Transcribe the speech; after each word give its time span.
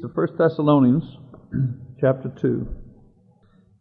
The 0.00 0.08
First 0.10 0.34
Thessalonians, 0.38 1.02
chapter 2.00 2.32
2. 2.40 2.68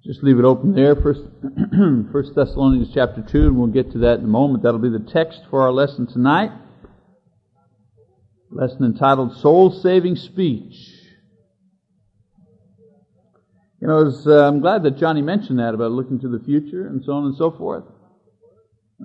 Just 0.03 0.23
leave 0.23 0.39
it 0.39 0.45
open 0.45 0.73
there, 0.73 0.95
First, 0.95 1.21
First 2.11 2.33
Thessalonians 2.33 2.89
chapter 2.91 3.21
2, 3.21 3.47
and 3.47 3.57
we'll 3.57 3.67
get 3.67 3.91
to 3.91 3.99
that 3.99 4.19
in 4.19 4.25
a 4.25 4.27
moment. 4.27 4.63
That'll 4.63 4.79
be 4.79 4.89
the 4.89 5.11
text 5.11 5.41
for 5.51 5.61
our 5.61 5.71
lesson 5.71 6.07
tonight. 6.07 6.51
Lesson 8.49 8.85
entitled 8.85 9.37
Soul 9.37 9.71
Saving 9.71 10.15
Speech. 10.15 10.73
You 13.79 13.87
know, 13.87 14.05
was, 14.05 14.25
uh, 14.25 14.47
I'm 14.47 14.59
glad 14.59 14.83
that 14.83 14.97
Johnny 14.97 15.21
mentioned 15.21 15.59
that 15.59 15.75
about 15.75 15.91
looking 15.91 16.19
to 16.21 16.29
the 16.29 16.39
future 16.39 16.87
and 16.87 17.03
so 17.05 17.11
on 17.11 17.25
and 17.25 17.35
so 17.35 17.51
forth. 17.51 17.83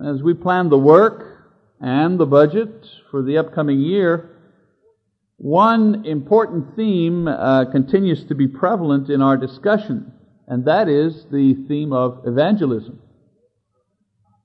As 0.03 0.23
we 0.23 0.33
plan 0.33 0.69
the 0.69 0.79
work 0.79 1.51
and 1.79 2.19
the 2.19 2.25
budget 2.25 2.87
for 3.11 3.21
the 3.21 3.37
upcoming 3.37 3.81
year, 3.81 4.32
one 5.37 6.05
important 6.05 6.75
theme 6.75 7.27
uh, 7.27 7.65
continues 7.71 8.25
to 8.25 8.35
be 8.35 8.47
prevalent 8.47 9.09
in 9.09 9.21
our 9.21 9.35
discussion, 9.35 10.11
and 10.47 10.65
that 10.65 10.87
is 10.87 11.25
the 11.31 11.55
theme 11.67 11.91
of 11.91 12.21
evangelism. 12.25 12.99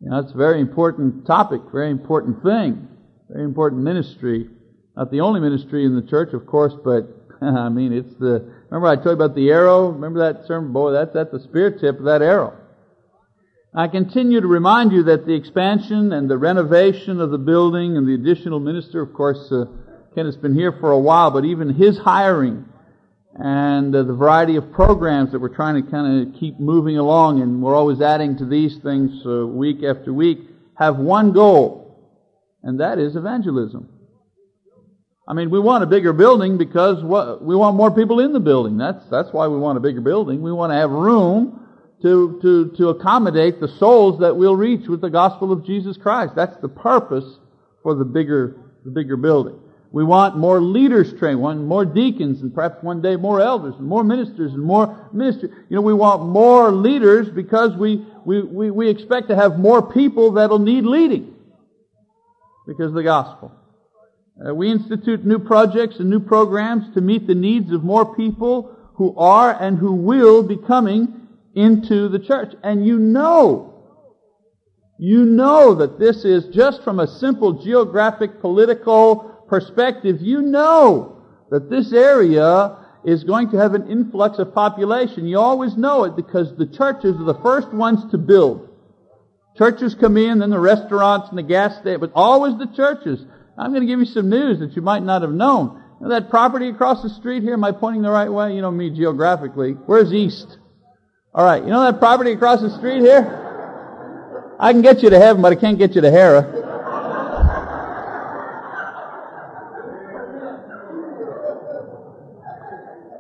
You 0.01 0.11
know, 0.11 0.19
it's 0.19 0.33
a 0.33 0.37
very 0.37 0.61
important 0.61 1.27
topic, 1.27 1.61
very 1.73 1.91
important 1.91 2.43
thing, 2.43 2.89
very 3.29 3.45
important 3.45 3.83
ministry. 3.83 4.49
Not 4.97 5.11
the 5.11 5.21
only 5.21 5.41
ministry 5.41 5.85
in 5.85 5.95
the 5.95 6.03
church, 6.03 6.33
of 6.33 6.47
course, 6.47 6.75
but 6.85 7.09
I 7.43 7.69
mean, 7.69 7.93
it's 7.93 8.15
the. 8.19 8.51
Remember, 8.71 8.89
I 8.89 8.97
told 8.97 9.07
you 9.07 9.25
about 9.25 9.35
the 9.35 9.51
arrow. 9.51 9.89
Remember 9.89 10.21
that 10.21 10.47
sermon, 10.47 10.73
boy? 10.73 10.93
That's 10.93 11.15
at 11.17 11.31
the 11.31 11.41
spear 11.41 11.71
tip 11.71 11.99
of 11.99 12.05
that 12.05 12.23
arrow. 12.23 12.55
I 13.75 13.87
continue 13.89 14.41
to 14.41 14.47
remind 14.47 14.93
you 14.93 15.05
that 15.05 15.27
the 15.27 15.35
expansion 15.35 16.13
and 16.13 16.29
the 16.29 16.39
renovation 16.39 17.21
of 17.21 17.31
the 17.31 17.39
building 17.39 17.97
and 17.97 18.07
the 18.09 18.15
additional 18.15 18.59
minister, 18.59 19.03
of 19.03 19.13
course. 19.13 19.53
Uh, 19.53 19.67
Ken 20.19 20.27
has 20.27 20.37
been 20.37 20.57
here 20.57 20.73
for 20.81 20.91
a 20.91 20.99
while, 20.99 21.31
but 21.31 21.45
even 21.45 21.73
his 21.73 21.97
hiring 21.97 22.65
and 23.35 23.95
uh, 23.95 24.03
the 24.03 24.13
variety 24.13 24.57
of 24.57 24.73
programs 24.73 25.31
that 25.31 25.39
we're 25.39 25.55
trying 25.55 25.81
to 25.81 25.89
kind 25.89 26.27
of 26.27 26.41
keep 26.41 26.59
moving 26.59 26.99
along, 26.99 27.41
and 27.41 27.63
we're 27.63 27.77
always 27.77 28.01
adding 28.01 28.37
to 28.37 28.45
these 28.45 28.79
things 28.83 29.25
uh, 29.25 29.47
week 29.47 29.85
after 29.85 30.13
week, 30.13 30.41
have 30.75 30.97
one 30.97 31.33
goal, 31.33 32.13
and 32.65 32.81
that 32.81 32.99
is 32.99 33.15
evangelism. 33.15 33.89
I 35.29 35.35
mean, 35.35 35.51
we 35.51 35.61
want 35.61 35.85
a 35.85 35.87
bigger 35.87 36.13
building 36.13 36.59
because 36.59 37.01
what, 37.05 37.45
we 37.45 37.55
want 37.55 37.77
more 37.77 37.93
people 37.93 38.19
in 38.19 38.33
the 38.33 38.41
building. 38.41 38.77
That's, 38.77 39.05
that's 39.13 39.29
why 39.31 39.47
we 39.47 39.57
want 39.57 39.79
a 39.79 39.81
bigger 39.81 40.01
building. 40.01 40.43
We 40.43 40.51
want 40.51 40.73
to 40.73 40.79
have 40.79 40.91
room 40.91 41.65
to, 42.03 42.41
to, 42.43 42.75
to 42.77 42.89
accommodate 42.89 43.61
the 43.61 43.69
souls 43.79 44.19
that 44.19 44.35
we'll 44.35 44.57
reach 44.57 44.89
with 44.89 45.01
the 45.01 45.11
gospel 45.11 45.53
of 45.53 45.65
Jesus 45.65 45.97
Christ. 45.97 46.33
That's 46.35 46.61
the 46.61 46.69
purpose 46.69 47.39
for 47.85 47.95
the 47.95 48.05
bigger, 48.05 48.57
the 48.85 48.91
bigger 48.91 49.17
building. 49.17 49.61
We 49.91 50.05
want 50.05 50.37
more 50.37 50.61
leaders 50.61 51.15
trained, 51.19 51.41
one 51.41 51.65
more 51.65 51.87
deacons, 51.87 52.43
and 52.43 52.55
perhaps 52.55 52.83
one 52.83 53.01
day 53.01 53.17
more 53.17 53.41
elders, 53.41 53.75
and 53.79 53.87
more 53.87 54.05
ministers, 54.05 54.53
and 54.53 54.63
more 54.63 55.09
ministry. 55.13 55.49
You 55.71 55.77
know, 55.77 55.83
we 55.83 55.95
want 55.95 56.27
more 56.27 56.71
leaders 56.71 57.29
because 57.31 57.75
we, 57.75 58.07
we, 58.27 58.43
we, 58.43 58.71
we 58.71 58.91
expect 58.91 59.29
to 59.29 59.37
have 59.37 59.59
more 59.59 59.81
people 59.91 60.33
that'll 60.33 60.59
need 60.59 60.85
leading 60.85 61.35
because 62.67 62.89
of 62.89 62.95
the 62.95 63.03
gospel. 63.03 63.53
Uh, 64.47 64.55
we 64.55 64.71
institute 64.71 65.25
new 65.25 65.39
projects 65.39 65.99
and 65.99 66.11
new 66.11 66.21
programs 66.21 66.95
to 66.95 67.01
meet 67.01 67.27
the 67.27 67.35
needs 67.35 67.73
of 67.73 67.83
more 67.83 68.15
people 68.15 68.77
who 68.95 69.17
are 69.17 69.51
and 69.61 69.79
who 69.79 69.95
will 69.95 70.43
be 70.43 70.57
coming 70.57 71.29
into 71.55 72.09
the 72.09 72.19
church. 72.19 72.55
And 72.63 72.87
you 72.87 72.99
know, 72.99 73.75
you 74.99 75.25
know 75.25 75.75
that 75.77 75.99
this 75.99 76.25
is 76.25 76.55
just 76.55 76.85
from 76.85 77.01
a 77.01 77.07
simple 77.07 77.65
geographic, 77.65 78.41
political, 78.41 79.38
perspective, 79.49 80.19
you 80.21 80.43
know 80.43 81.23
that 81.51 81.71
this 81.71 81.93
area 81.93 82.77
is 83.05 83.25
going 83.25 83.51
to 83.51 83.57
have 83.57 83.75
an 83.75 83.91
influx 83.91 84.39
of 84.39 84.55
population. 84.55 85.27
You 85.27 85.39
always 85.39 85.77
know 85.77 86.05
it 86.05 86.17
because 86.17 86.57
the 86.57 86.67
churches 86.67 87.17
are 87.17 87.25
the 87.25 87.39
first 87.43 87.73
ones 87.73 88.11
to 88.11 88.19
build. 88.19 88.69
Churches 89.57 89.95
come 89.95 90.17
in, 90.17 90.41
then 90.41 90.51
the 90.51 90.61
restaurants 90.61 91.29
and 91.31 91.39
the 91.39 91.43
gas 91.43 91.81
station, 91.81 92.01
but 92.01 92.13
always 92.15 92.57
the 92.59 92.73
churches. 92.77 93.25
I'm 93.57 93.73
going 93.73 93.83
to 93.83 93.89
give 93.89 93.99
you 93.99 94.07
some 94.07 94.29
news 94.29 94.61
that 94.61 94.77
you 94.77 94.83
might 94.83 95.03
not 95.03 95.23
have 95.23 95.33
known. 95.33 95.83
You 96.01 96.07
know 96.07 96.15
that 96.15 96.31
property 96.31 96.69
across 96.69 97.03
the 97.03 97.09
street 97.09 97.43
here, 97.43 97.55
am 97.55 97.65
I 97.65 97.73
pointing 97.73 98.03
the 98.03 98.11
right 98.11 98.31
way? 98.31 98.55
You 98.55 98.63
know 98.63 98.71
me 98.71 98.91
geographically. 98.91 99.73
Where's 99.73 100.13
east? 100.13 100.59
Alright, 101.35 101.65
you 101.65 101.71
know 101.71 101.83
that 101.83 101.99
property 101.99 102.33
across 102.33 102.61
the 102.61 102.71
street 102.79 103.01
here? 103.01 104.57
I 104.61 104.73
can 104.73 104.83
get 104.83 105.03
you 105.03 105.11
to 105.11 105.19
heaven, 105.19 105.43
but 105.43 105.53
I 105.53 105.57
can't 105.57 105.79
get 105.79 105.95
you 105.95 106.01
to 106.01 106.11
Hera. 106.11 106.68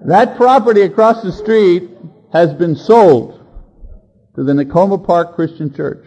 That 0.08 0.38
property 0.38 0.80
across 0.80 1.22
the 1.22 1.30
street 1.30 1.90
has 2.32 2.54
been 2.54 2.76
sold 2.76 3.44
to 4.36 4.42
the 4.42 4.54
Nicoma 4.54 5.06
Park 5.06 5.34
Christian 5.34 5.74
Church. 5.74 6.02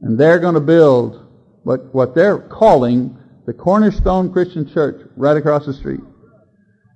And 0.00 0.18
they're 0.18 0.40
going 0.40 0.54
to 0.54 0.60
build 0.60 1.24
what, 1.62 1.94
what 1.94 2.16
they're 2.16 2.38
calling 2.38 3.16
the 3.46 3.52
Cornerstone 3.52 4.32
Christian 4.32 4.68
Church 4.68 5.08
right 5.16 5.36
across 5.36 5.66
the 5.66 5.72
street. 5.72 6.00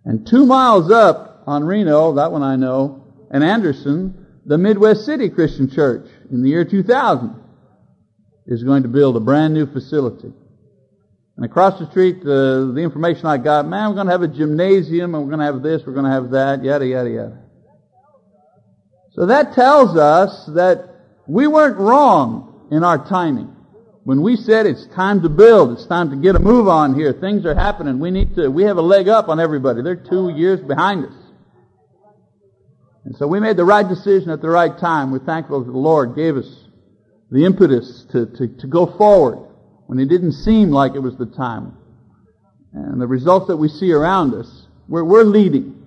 And 0.04 0.26
two 0.26 0.46
miles 0.46 0.90
up 0.90 1.44
on 1.46 1.62
Reno, 1.62 2.14
that 2.14 2.32
one 2.32 2.42
I 2.42 2.56
know, 2.56 3.28
and 3.30 3.44
Anderson, 3.44 4.26
the 4.44 4.58
Midwest 4.58 5.04
City 5.04 5.30
Christian 5.30 5.70
Church 5.70 6.08
in 6.28 6.42
the 6.42 6.48
year 6.48 6.64
2000 6.64 7.40
is 8.48 8.64
going 8.64 8.82
to 8.82 8.88
build 8.88 9.16
a 9.16 9.20
brand 9.20 9.54
new 9.54 9.72
facility. 9.72 10.32
And 11.36 11.44
across 11.44 11.80
the 11.80 11.90
street, 11.90 12.22
the, 12.22 12.72
the 12.74 12.80
information 12.80 13.26
I 13.26 13.38
got, 13.38 13.66
man, 13.66 13.88
we're 13.88 13.96
going 13.96 14.06
to 14.06 14.12
have 14.12 14.22
a 14.22 14.28
gymnasium, 14.28 15.14
and 15.14 15.24
we're 15.24 15.36
going 15.36 15.40
to 15.40 15.52
have 15.52 15.62
this, 15.62 15.82
we're 15.84 15.92
going 15.92 16.04
to 16.04 16.12
have 16.12 16.30
that, 16.30 16.62
yada, 16.62 16.86
yada, 16.86 17.10
yada. 17.10 17.38
So 19.14 19.26
that 19.26 19.54
tells 19.54 19.96
us 19.96 20.48
that 20.54 20.90
we 21.26 21.46
weren't 21.46 21.78
wrong 21.78 22.68
in 22.70 22.84
our 22.84 23.08
timing. 23.08 23.54
When 24.04 24.22
we 24.22 24.36
said 24.36 24.66
it's 24.66 24.86
time 24.94 25.22
to 25.22 25.28
build, 25.28 25.72
it's 25.72 25.86
time 25.86 26.10
to 26.10 26.16
get 26.16 26.36
a 26.36 26.38
move 26.38 26.68
on 26.68 26.94
here, 26.94 27.12
things 27.12 27.46
are 27.46 27.54
happening, 27.54 27.98
we 27.98 28.10
need 28.10 28.36
to, 28.36 28.48
we 28.48 28.64
have 28.64 28.76
a 28.76 28.82
leg 28.82 29.08
up 29.08 29.28
on 29.28 29.40
everybody. 29.40 29.82
They're 29.82 29.96
two 29.96 30.30
years 30.30 30.60
behind 30.60 31.06
us. 31.06 31.14
And 33.04 33.16
so 33.16 33.26
we 33.26 33.40
made 33.40 33.56
the 33.56 33.64
right 33.64 33.86
decision 33.86 34.30
at 34.30 34.40
the 34.40 34.48
right 34.48 34.78
time. 34.78 35.10
We're 35.10 35.18
thankful 35.24 35.64
that 35.64 35.70
the 35.70 35.78
Lord 35.78 36.14
gave 36.14 36.36
us 36.36 36.46
the 37.30 37.44
impetus 37.44 38.06
to, 38.12 38.26
to, 38.26 38.48
to 38.58 38.66
go 38.66 38.86
forward 38.98 39.53
when 39.86 39.98
it 39.98 40.06
didn't 40.06 40.32
seem 40.32 40.70
like 40.70 40.94
it 40.94 41.00
was 41.00 41.16
the 41.16 41.26
time. 41.26 41.76
And 42.72 43.00
the 43.00 43.06
results 43.06 43.48
that 43.48 43.56
we 43.56 43.68
see 43.68 43.92
around 43.92 44.34
us, 44.34 44.66
we're, 44.88 45.04
we're 45.04 45.24
leading. 45.24 45.82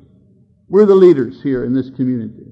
We're 0.69 0.85
the 0.85 0.96
leaders 0.96 1.41
here 1.41 1.63
in 1.66 1.74
this 1.74 1.90
community. 1.91 2.46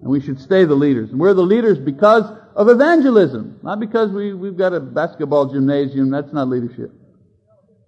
And 0.00 0.10
we 0.10 0.20
should 0.20 0.40
stay 0.40 0.64
the 0.64 0.74
leaders. 0.74 1.10
And 1.10 1.18
we're 1.18 1.34
the 1.34 1.42
leaders 1.42 1.78
because 1.78 2.24
of 2.54 2.68
evangelism, 2.68 3.58
not 3.62 3.80
because 3.80 4.10
we, 4.10 4.34
we've 4.34 4.56
got 4.56 4.72
a 4.72 4.80
basketball 4.80 5.46
gymnasium. 5.52 6.10
That's 6.10 6.32
not 6.32 6.48
leadership. 6.48 6.92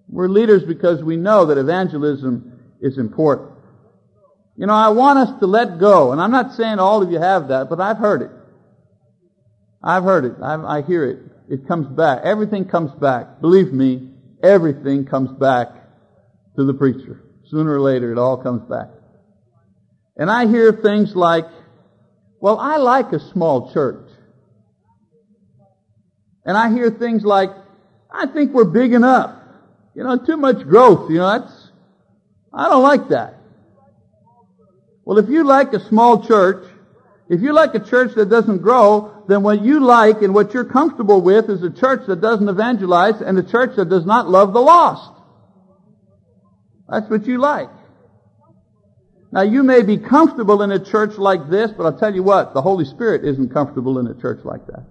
We're 0.09 0.29
leaders 0.29 0.63
because 0.63 1.03
we 1.03 1.17
know 1.17 1.47
that 1.47 1.59
evangelism 1.59 2.61
is 2.81 2.99
important. 2.99 3.51
You 4.57 4.67
know, 4.67 4.73
I 4.73 4.89
want 4.89 5.19
us 5.19 5.39
to 5.41 5.47
let 5.47 5.79
go, 5.79 6.13
and 6.13 6.21
I'm 6.21 6.31
not 6.31 6.55
saying 6.55 6.79
all 6.79 7.03
of 7.03 7.13
you 7.13 7.19
have 7.19 7.49
that, 7.49 7.69
but 7.69 7.81
I've 7.81 7.99
heard 7.99 8.23
it. 8.23 8.31
I've 9.83 10.05
heard 10.05 10.25
it. 10.25 10.37
I've, 10.43 10.65
I 10.65 10.83
hear 10.83 11.05
it 11.05 11.19
it 11.49 11.67
comes 11.69 11.87
back. 11.89 12.21
Everything 12.25 12.67
comes 12.67 12.93
back. 12.93 13.41
Believe 13.41 13.73
me, 13.73 14.11
everything 14.43 15.05
comes 15.07 15.31
back 15.39 15.69
to 16.57 16.65
the 16.65 16.75
preacher. 16.75 17.23
Sooner 17.51 17.73
or 17.73 17.81
later, 17.81 18.11
it 18.13 18.19
all 18.19 18.37
comes 18.37 18.63
back. 18.69 18.89
And 20.17 20.31
I 20.31 20.47
hear 20.47 20.73
things 20.73 21.15
like, 21.15 21.47
well, 22.41 22.59
I 22.59 22.79
like 22.79 23.13
a 23.13 23.21
small 23.33 23.73
church. 23.73 24.09
And 26.45 26.57
I 26.57 26.71
hear 26.71 26.91
things 26.91 27.25
like, 27.25 27.51
I 28.11 28.27
think 28.27 28.53
we're 28.53 28.65
big 28.65 28.93
enough. 28.93 29.35
You 29.95 30.05
know, 30.05 30.19
too 30.19 30.37
much 30.37 30.67
growth, 30.67 31.11
you 31.11 31.19
know, 31.19 31.39
that's, 31.39 31.71
I 32.53 32.69
don't 32.69 32.83
like 32.83 33.09
that. 33.09 33.35
Well, 35.05 35.19
if 35.19 35.29
you 35.29 35.45
like 35.45 35.73
a 35.73 35.81
small 35.89 36.27
church, 36.27 36.65
if 37.29 37.41
you 37.43 37.53
like 37.53 37.75
a 37.75 37.81
church 37.81 38.15
that 38.15 38.29
doesn't 38.31 38.59
grow, 38.59 39.25
then 39.27 39.43
what 39.43 39.63
you 39.63 39.81
like 39.81 40.23
and 40.23 40.33
what 40.33 40.55
you're 40.55 40.65
comfortable 40.65 41.21
with 41.21 41.51
is 41.51 41.63
a 41.63 41.71
church 41.71 42.07
that 42.07 42.21
doesn't 42.21 42.49
evangelize 42.49 43.21
and 43.21 43.37
a 43.39 43.43
church 43.43 43.75
that 43.77 43.89
does 43.89 44.07
not 44.07 44.29
love 44.29 44.53
the 44.53 44.61
lost. 44.61 45.13
That's 46.89 47.11
what 47.11 47.27
you 47.27 47.39
like. 47.39 47.69
Now 49.33 49.43
you 49.43 49.65
may 49.65 49.83
be 49.83 49.99
comfortable 49.99 50.63
in 50.63 50.71
a 50.71 50.79
church 50.79 51.19
like 51.19 51.51
this, 51.51 51.73
but 51.77 51.85
I'll 51.85 51.99
tell 51.99 52.15
you 52.15 52.23
what, 52.23 52.55
the 52.55 52.63
Holy 52.63 52.85
Spirit 52.85 53.25
isn't 53.25 53.53
comfortable 53.53 53.99
in 53.99 54.07
a 54.07 54.15
church 54.15 54.45
like 54.45 54.65
that. 54.69 54.87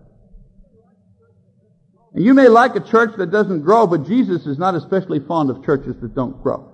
And 2.14 2.24
you 2.24 2.34
may 2.34 2.50
like 2.50 2.76
a 2.76 2.81
church 2.81 3.12
that 3.18 3.31
doesn't 3.31 3.62
grow, 3.62 3.88
but 3.88 4.06
Jesus 4.06 4.46
is 4.46 4.58
not 4.58 4.76
especially 4.76 5.20
fond 5.20 5.50
of 5.50 5.64
churches 5.64 5.96
that 6.02 6.14
don't 6.14 6.42
grow. 6.44 6.72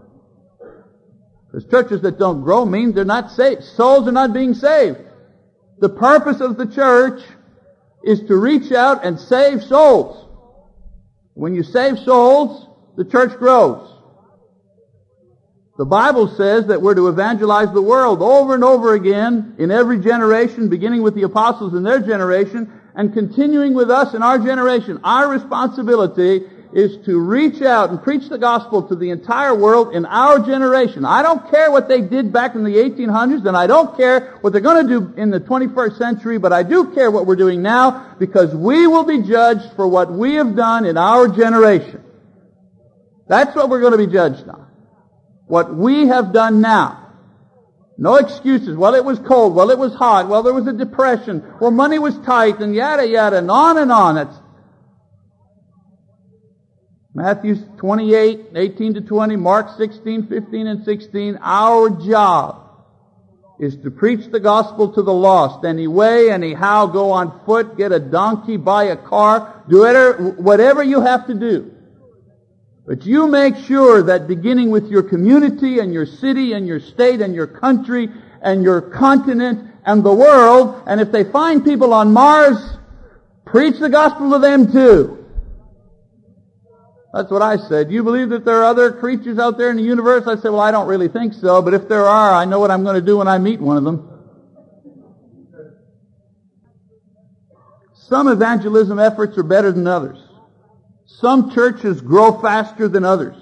Because 1.52 1.70
churches 1.70 2.02
that 2.02 2.18
don't 2.18 2.42
grow 2.42 2.66
mean 2.66 2.94
they're 2.94 3.06
not 3.06 3.30
saved. 3.32 3.64
Souls 3.64 4.08
are 4.08 4.12
not 4.12 4.34
being 4.34 4.56
saved. 4.56 5.00
The 5.82 5.90
purpose 5.90 6.42
of 6.42 6.58
the 6.58 6.68
church 6.68 7.24
is 8.04 8.22
to 8.28 8.36
reach 8.36 8.72
out 8.72 9.04
and 9.04 9.20
save 9.20 9.64
souls. 9.64 10.30
When 11.34 11.56
you 11.56 11.64
save 11.64 11.98
souls, 11.98 12.68
the 12.98 13.04
church 13.04 13.38
grows. 13.40 13.88
The 15.80 15.86
Bible 15.86 16.28
says 16.38 16.68
that 16.68 16.84
we're 16.84 16.94
to 16.94 17.08
evangelize 17.08 17.74
the 17.74 17.82
world 17.82 18.22
over 18.22 18.54
and 18.54 18.64
over 18.64 18.94
again 18.94 19.56
in 19.58 19.72
every 19.72 20.00
generation, 20.00 20.70
beginning 20.70 21.02
with 21.02 21.16
the 21.16 21.24
apostles 21.24 21.74
in 21.74 21.82
their 21.82 22.00
generation 22.00 22.72
and 22.94 23.12
continuing 23.12 23.74
with 23.74 23.90
us 23.90 24.14
in 24.14 24.22
our 24.22 24.38
generation. 24.38 25.00
Our 25.04 25.30
responsibility 25.30 26.46
is 26.74 27.06
to 27.06 27.20
reach 27.20 27.62
out 27.62 27.90
and 27.90 28.02
preach 28.02 28.30
the 28.30 28.38
gospel 28.38 28.88
to 28.88 28.96
the 28.96 29.10
entire 29.10 29.54
world 29.54 29.94
in 29.94 30.06
our 30.06 30.40
generation. 30.40 31.06
I 31.06 31.22
don't 31.22 31.50
care 31.52 31.72
what 31.72 31.88
they 31.88 32.02
did 32.02 32.32
back 32.32 32.56
in 32.56 32.64
the 32.64 32.76
1800s 32.76 33.46
and 33.46 33.58
I 33.58 33.68
don't 33.68 33.98
care 33.98 34.38
what 34.42 34.54
they're 34.54 34.62
going 34.62 34.88
to 34.88 35.00
do 35.00 35.14
in 35.18 35.30
the 35.30 35.40
21st 35.40 35.98
century, 35.98 36.38
but 36.38 36.54
I 36.54 36.64
do 36.64 36.94
care 36.94 37.12
what 37.12 37.26
we're 37.26 37.36
doing 37.36 37.62
now 37.62 38.16
because 38.20 38.56
we 38.56 38.88
will 38.88 39.04
be 39.04 39.22
judged 39.22 39.76
for 39.76 39.88
what 39.88 40.12
we 40.12 40.36
have 40.36 40.56
done 40.56 40.86
in 40.86 40.98
our 40.98 41.28
generation. 41.28 42.04
That's 43.28 43.56
what 43.56 43.70
we're 43.70 43.82
going 43.82 43.94
to 43.94 43.98
be 43.98 44.12
judged 44.12 44.48
on. 44.48 44.68
What 45.48 45.76
we 45.76 46.08
have 46.08 46.34
done 46.34 46.62
now. 46.62 47.02
No 47.98 48.16
excuses. 48.16 48.76
Well, 48.76 48.96
it 48.96 49.06
was 49.06 49.20
cold. 49.20 49.54
Well, 49.54 49.70
it 49.70 49.78
was 49.78 49.94
hot. 49.94 50.28
Well, 50.28 50.44
there 50.44 50.54
was 50.54 50.66
a 50.66 50.74
depression. 50.74 51.44
Well, 51.60 51.72
money 51.72 52.00
was 52.00 52.18
tight 52.26 52.60
and 52.60 52.74
yada 52.74 53.08
yada 53.08 53.38
and 53.38 53.52
on 53.52 53.78
and 53.78 53.92
on. 53.92 54.16
That's 54.16 54.36
Matthew 57.14 57.56
28, 57.78 58.52
18 58.56 58.94
to 58.94 59.02
20, 59.02 59.36
Mark 59.36 59.78
16, 59.78 60.28
15 60.28 60.68
and 60.68 60.86
16. 60.86 61.40
Our 61.42 61.90
job 61.90 62.70
is 63.60 63.76
to 63.84 63.92
preach 63.92 64.32
the 64.32 64.40
gospel 64.40 64.94
to 64.94 65.02
the 65.04 65.14
lost. 65.14 65.66
Any 65.66 65.88
way, 65.88 66.32
anyhow, 66.32 66.86
go 66.86 67.12
on 67.12 67.42
foot, 67.46 67.78
get 67.78 67.92
a 67.92 68.00
donkey, 68.00 68.56
buy 68.56 68.86
a 68.86 68.96
car, 68.96 69.64
do 69.70 69.80
whatever, 69.80 70.32
whatever 70.32 70.84
you 70.84 71.02
have 71.02 71.28
to 71.28 71.34
do. 71.34 71.74
But 72.88 73.06
you 73.06 73.28
make 73.28 73.58
sure 73.58 74.04
that 74.04 74.28
beginning 74.28 74.70
with 74.70 74.88
your 74.88 75.04
community 75.04 75.80
and 75.80 75.94
your 75.94 76.06
city 76.06 76.54
and 76.54 76.66
your 76.66 76.80
state 76.80 77.22
and 77.22 77.36
your 77.36 77.48
country 77.48 78.10
and 78.42 78.64
your 78.64 78.82
continent 78.82 79.70
and 79.86 80.02
the 80.04 80.14
world, 80.14 80.82
and 80.88 81.02
if 81.02 81.12
they 81.12 81.26
find 81.26 81.64
people 81.64 81.94
on 81.94 82.14
Mars, 82.14 82.58
preach 83.46 83.80
the 83.80 83.90
gospel 83.90 84.32
to 84.32 84.40
them 84.40 84.72
too. 84.72 85.21
That's 87.14 87.30
what 87.30 87.42
I 87.42 87.58
said. 87.58 87.92
You 87.92 88.04
believe 88.04 88.30
that 88.30 88.46
there 88.46 88.62
are 88.62 88.64
other 88.64 88.92
creatures 88.94 89.38
out 89.38 89.58
there 89.58 89.70
in 89.70 89.76
the 89.76 89.84
universe? 89.84 90.28
I 90.28 90.36
said, 90.36 90.50
well, 90.50 90.62
I 90.62 90.72
don't 90.72 90.88
really 90.88 91.10
think 91.10 91.34
so, 91.34 91.62
but 91.62 91.74
if 91.74 91.90
there 91.90 92.06
are, 92.08 92.34
I 92.34 92.46
know 92.46 92.60
what 92.60 92.72
I'm 92.72 92.84
going 92.84 92.96
to 92.96 93.06
do 93.06 93.18
when 93.18 93.28
I 93.28 93.38
meet 93.38 93.60
one 93.60 93.78
of 93.78 93.84
them. 93.84 94.08
Some 98.08 98.28
evangelism 98.28 99.00
efforts 99.00 99.38
are 99.38 99.44
better 99.44 99.72
than 99.72 99.88
others. 99.88 100.18
Some 101.06 101.52
churches 101.52 102.02
grow 102.02 102.42
faster 102.42 102.88
than 102.88 103.04
others 103.04 103.36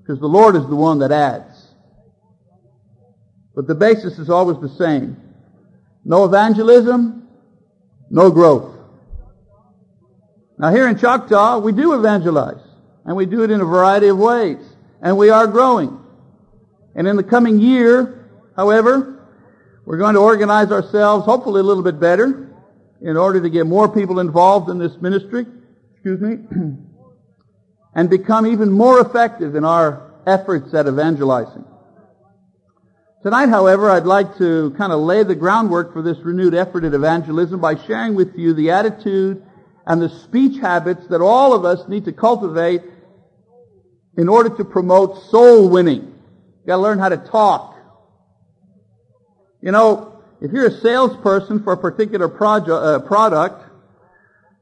because 0.00 0.20
the 0.20 0.28
Lord 0.28 0.56
is 0.56 0.66
the 0.66 0.76
one 0.76 1.00
that 1.00 1.12
adds. 1.12 1.68
But 3.54 3.66
the 3.66 3.74
basis 3.74 4.18
is 4.18 4.30
always 4.30 4.60
the 4.60 4.76
same. 4.76 5.16
No 6.04 6.24
evangelism, 6.24 7.28
no 8.10 8.30
growth. 8.30 8.74
Now 10.56 10.70
here 10.70 10.88
in 10.88 10.98
Choctaw, 10.98 11.58
we 11.58 11.72
do 11.72 11.94
evangelize. 11.94 12.67
And 13.08 13.16
we 13.16 13.24
do 13.24 13.42
it 13.42 13.50
in 13.50 13.62
a 13.62 13.64
variety 13.64 14.08
of 14.08 14.18
ways. 14.18 14.58
And 15.00 15.16
we 15.16 15.30
are 15.30 15.46
growing. 15.46 15.98
And 16.94 17.08
in 17.08 17.16
the 17.16 17.22
coming 17.22 17.58
year, 17.58 18.28
however, 18.54 19.26
we're 19.86 19.96
going 19.96 20.12
to 20.12 20.20
organize 20.20 20.70
ourselves 20.70 21.24
hopefully 21.24 21.60
a 21.60 21.62
little 21.62 21.82
bit 21.82 21.98
better 21.98 22.54
in 23.00 23.16
order 23.16 23.40
to 23.40 23.48
get 23.48 23.66
more 23.66 23.88
people 23.88 24.20
involved 24.20 24.68
in 24.68 24.76
this 24.76 24.92
ministry. 25.00 25.46
Excuse 25.94 26.20
me. 26.20 26.36
and 27.94 28.10
become 28.10 28.46
even 28.46 28.70
more 28.70 29.00
effective 29.00 29.54
in 29.54 29.64
our 29.64 30.12
efforts 30.26 30.74
at 30.74 30.86
evangelizing. 30.86 31.64
Tonight, 33.22 33.48
however, 33.48 33.88
I'd 33.88 34.04
like 34.04 34.36
to 34.36 34.74
kind 34.76 34.92
of 34.92 35.00
lay 35.00 35.22
the 35.22 35.34
groundwork 35.34 35.94
for 35.94 36.02
this 36.02 36.18
renewed 36.18 36.54
effort 36.54 36.84
at 36.84 36.92
evangelism 36.92 37.58
by 37.58 37.74
sharing 37.86 38.14
with 38.14 38.36
you 38.36 38.52
the 38.52 38.70
attitude 38.70 39.42
and 39.86 40.02
the 40.02 40.10
speech 40.10 40.60
habits 40.60 41.06
that 41.06 41.22
all 41.22 41.54
of 41.54 41.64
us 41.64 41.88
need 41.88 42.04
to 42.04 42.12
cultivate 42.12 42.82
in 44.18 44.28
order 44.28 44.50
to 44.56 44.64
promote 44.64 45.30
soul 45.30 45.70
winning. 45.70 46.02
You 46.02 46.66
gotta 46.66 46.82
learn 46.82 46.98
how 46.98 47.08
to 47.08 47.16
talk. 47.16 47.76
You 49.62 49.70
know, 49.70 50.20
if 50.40 50.50
you're 50.52 50.66
a 50.66 50.80
salesperson 50.80 51.62
for 51.62 51.72
a 51.74 51.76
particular 51.76 52.28
project, 52.28 52.70
uh, 52.70 52.98
product, 52.98 53.64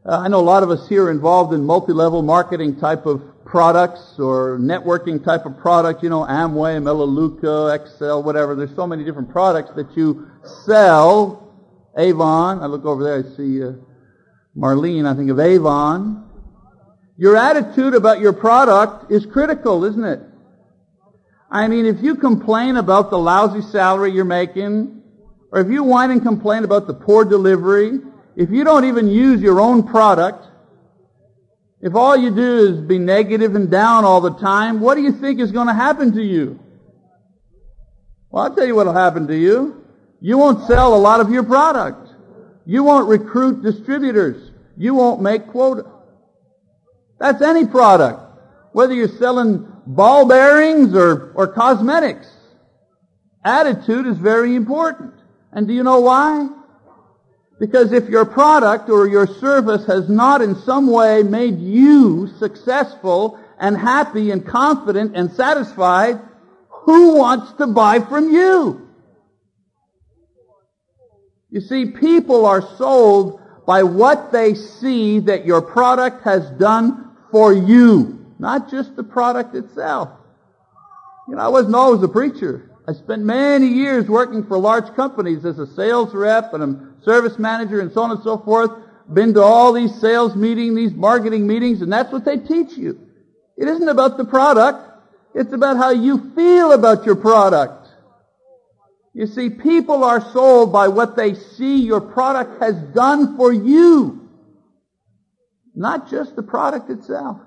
uh, 0.06 0.18
I 0.18 0.28
know 0.28 0.40
a 0.40 0.48
lot 0.54 0.62
of 0.62 0.70
us 0.70 0.86
here 0.88 1.06
are 1.06 1.10
involved 1.10 1.54
in 1.54 1.64
multi-level 1.64 2.22
marketing 2.22 2.78
type 2.78 3.06
of 3.06 3.22
products 3.46 4.18
or 4.18 4.58
networking 4.58 5.24
type 5.24 5.46
of 5.46 5.56
products, 5.56 6.02
you 6.02 6.10
know, 6.10 6.24
Amway, 6.26 6.82
Melaleuca, 6.82 7.68
Excel, 7.74 8.22
whatever. 8.22 8.54
There's 8.54 8.74
so 8.76 8.86
many 8.86 9.04
different 9.04 9.30
products 9.30 9.70
that 9.76 9.96
you 9.96 10.30
sell. 10.66 11.42
Avon, 11.96 12.60
I 12.62 12.66
look 12.66 12.84
over 12.84 13.02
there, 13.02 13.24
I 13.24 13.36
see 13.36 13.64
uh, 13.64 13.72
Marlene, 14.54 15.10
I 15.10 15.16
think 15.16 15.30
of 15.30 15.40
Avon. 15.40 16.25
Your 17.16 17.36
attitude 17.36 17.94
about 17.94 18.20
your 18.20 18.32
product 18.32 19.10
is 19.10 19.24
critical, 19.24 19.84
isn't 19.84 20.04
it? 20.04 20.20
I 21.50 21.68
mean, 21.68 21.86
if 21.86 22.02
you 22.02 22.16
complain 22.16 22.76
about 22.76 23.10
the 23.10 23.18
lousy 23.18 23.62
salary 23.62 24.12
you're 24.12 24.24
making, 24.24 25.02
or 25.50 25.60
if 25.60 25.68
you 25.68 25.84
whine 25.84 26.10
and 26.10 26.22
complain 26.22 26.64
about 26.64 26.86
the 26.86 26.94
poor 26.94 27.24
delivery, 27.24 28.00
if 28.34 28.50
you 28.50 28.64
don't 28.64 28.84
even 28.84 29.08
use 29.08 29.40
your 29.40 29.60
own 29.60 29.84
product, 29.84 30.46
if 31.80 31.94
all 31.94 32.16
you 32.16 32.34
do 32.34 32.58
is 32.58 32.80
be 32.80 32.98
negative 32.98 33.54
and 33.54 33.70
down 33.70 34.04
all 34.04 34.20
the 34.20 34.34
time, 34.34 34.80
what 34.80 34.96
do 34.96 35.02
you 35.02 35.12
think 35.12 35.40
is 35.40 35.52
going 35.52 35.68
to 35.68 35.74
happen 35.74 36.12
to 36.12 36.22
you? 36.22 36.58
Well, 38.30 38.44
I'll 38.44 38.54
tell 38.54 38.66
you 38.66 38.74
what 38.74 38.86
will 38.86 38.94
happen 38.94 39.28
to 39.28 39.36
you. 39.36 39.84
You 40.20 40.36
won't 40.36 40.66
sell 40.66 40.94
a 40.94 40.98
lot 40.98 41.20
of 41.20 41.30
your 41.30 41.44
product. 41.44 42.08
You 42.66 42.82
won't 42.82 43.08
recruit 43.08 43.62
distributors. 43.62 44.50
You 44.76 44.94
won't 44.94 45.22
make 45.22 45.46
quota. 45.46 45.95
That's 47.18 47.42
any 47.42 47.66
product. 47.66 48.20
Whether 48.72 48.94
you're 48.94 49.16
selling 49.18 49.72
ball 49.86 50.26
bearings 50.26 50.94
or, 50.94 51.32
or 51.32 51.48
cosmetics. 51.48 52.26
Attitude 53.44 54.06
is 54.06 54.18
very 54.18 54.56
important. 54.56 55.14
And 55.52 55.68
do 55.68 55.72
you 55.72 55.82
know 55.82 56.00
why? 56.00 56.48
Because 57.58 57.92
if 57.92 58.08
your 58.08 58.26
product 58.26 58.90
or 58.90 59.06
your 59.06 59.26
service 59.26 59.86
has 59.86 60.08
not 60.08 60.42
in 60.42 60.56
some 60.56 60.88
way 60.88 61.22
made 61.22 61.58
you 61.58 62.28
successful 62.38 63.40
and 63.58 63.76
happy 63.76 64.30
and 64.30 64.46
confident 64.46 65.16
and 65.16 65.32
satisfied, 65.32 66.20
who 66.68 67.16
wants 67.16 67.52
to 67.54 67.66
buy 67.66 68.00
from 68.00 68.30
you? 68.30 68.88
You 71.48 71.60
see, 71.60 71.86
people 71.92 72.44
are 72.44 72.76
sold 72.76 73.40
by 73.66 73.84
what 73.84 74.32
they 74.32 74.54
see 74.54 75.20
that 75.20 75.46
your 75.46 75.62
product 75.62 76.24
has 76.24 76.50
done 76.50 77.05
for 77.30 77.52
you, 77.52 78.26
not 78.38 78.70
just 78.70 78.96
the 78.96 79.04
product 79.04 79.54
itself. 79.54 80.10
You 81.28 81.36
know, 81.36 81.42
I 81.42 81.48
wasn't 81.48 81.74
always 81.74 82.02
a 82.02 82.08
preacher. 82.08 82.70
I 82.88 82.92
spent 82.92 83.22
many 83.22 83.66
years 83.66 84.08
working 84.08 84.46
for 84.46 84.58
large 84.58 84.94
companies 84.94 85.44
as 85.44 85.58
a 85.58 85.66
sales 85.74 86.14
rep 86.14 86.54
and 86.54 86.62
a 86.62 87.04
service 87.04 87.38
manager 87.38 87.80
and 87.80 87.92
so 87.92 88.02
on 88.02 88.12
and 88.12 88.22
so 88.22 88.38
forth. 88.38 88.70
Been 89.12 89.34
to 89.34 89.42
all 89.42 89.72
these 89.72 89.94
sales 90.00 90.36
meetings, 90.36 90.76
these 90.76 90.92
marketing 90.92 91.46
meetings, 91.46 91.82
and 91.82 91.92
that's 91.92 92.12
what 92.12 92.24
they 92.24 92.38
teach 92.38 92.76
you. 92.76 93.00
It 93.56 93.68
isn't 93.68 93.88
about 93.88 94.16
the 94.18 94.24
product. 94.24 94.88
It's 95.34 95.52
about 95.52 95.76
how 95.76 95.90
you 95.90 96.32
feel 96.34 96.72
about 96.72 97.04
your 97.04 97.16
product. 97.16 97.88
You 99.14 99.26
see, 99.26 99.48
people 99.48 100.04
are 100.04 100.20
sold 100.32 100.72
by 100.72 100.88
what 100.88 101.16
they 101.16 101.34
see 101.34 101.78
your 101.78 102.00
product 102.00 102.62
has 102.62 102.74
done 102.94 103.36
for 103.36 103.52
you. 103.52 104.25
Not 105.76 106.10
just 106.10 106.34
the 106.34 106.42
product 106.42 106.90
itself. 106.90 107.38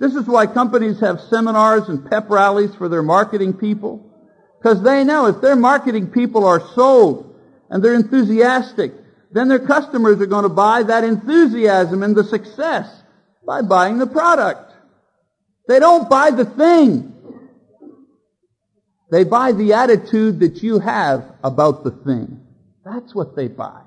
This 0.00 0.16
is 0.16 0.26
why 0.26 0.46
companies 0.46 0.98
have 0.98 1.20
seminars 1.20 1.88
and 1.88 2.10
pep 2.10 2.28
rallies 2.28 2.74
for 2.74 2.88
their 2.88 3.02
marketing 3.02 3.54
people. 3.54 4.10
Because 4.58 4.82
they 4.82 5.04
know 5.04 5.26
if 5.26 5.40
their 5.40 5.54
marketing 5.54 6.08
people 6.08 6.44
are 6.44 6.60
sold 6.74 7.38
and 7.70 7.82
they're 7.82 7.94
enthusiastic, 7.94 8.92
then 9.30 9.48
their 9.48 9.64
customers 9.64 10.20
are 10.20 10.26
going 10.26 10.42
to 10.42 10.48
buy 10.48 10.82
that 10.82 11.04
enthusiasm 11.04 12.02
and 12.02 12.16
the 12.16 12.24
success 12.24 12.88
by 13.46 13.62
buying 13.62 13.98
the 13.98 14.06
product. 14.06 14.72
They 15.68 15.78
don't 15.78 16.10
buy 16.10 16.30
the 16.30 16.44
thing. 16.44 17.12
They 19.12 19.22
buy 19.22 19.52
the 19.52 19.74
attitude 19.74 20.40
that 20.40 20.64
you 20.64 20.80
have 20.80 21.24
about 21.44 21.84
the 21.84 21.92
thing. 21.92 22.40
That's 22.84 23.14
what 23.14 23.36
they 23.36 23.46
buy. 23.46 23.83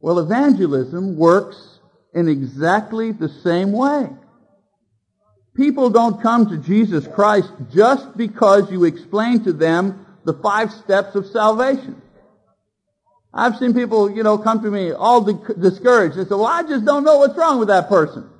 Well, 0.00 0.18
evangelism 0.18 1.16
works 1.16 1.80
in 2.14 2.28
exactly 2.28 3.12
the 3.12 3.28
same 3.28 3.72
way. 3.72 4.08
People 5.54 5.90
don't 5.90 6.22
come 6.22 6.50
to 6.50 6.56
Jesus 6.56 7.06
Christ 7.08 7.50
just 7.72 8.16
because 8.16 8.70
you 8.70 8.84
explain 8.84 9.42
to 9.44 9.52
them 9.52 10.06
the 10.24 10.34
five 10.34 10.70
steps 10.72 11.16
of 11.16 11.26
salvation. 11.26 12.00
I've 13.34 13.56
seen 13.56 13.74
people, 13.74 14.10
you 14.10 14.22
know, 14.22 14.38
come 14.38 14.62
to 14.62 14.70
me 14.70 14.92
all 14.92 15.22
discouraged. 15.22 16.16
They 16.16 16.24
say, 16.24 16.30
well, 16.30 16.46
I 16.46 16.62
just 16.62 16.84
don't 16.84 17.04
know 17.04 17.18
what's 17.18 17.36
wrong 17.36 17.58
with 17.58 17.68
that 17.68 17.88
person. 17.88 18.30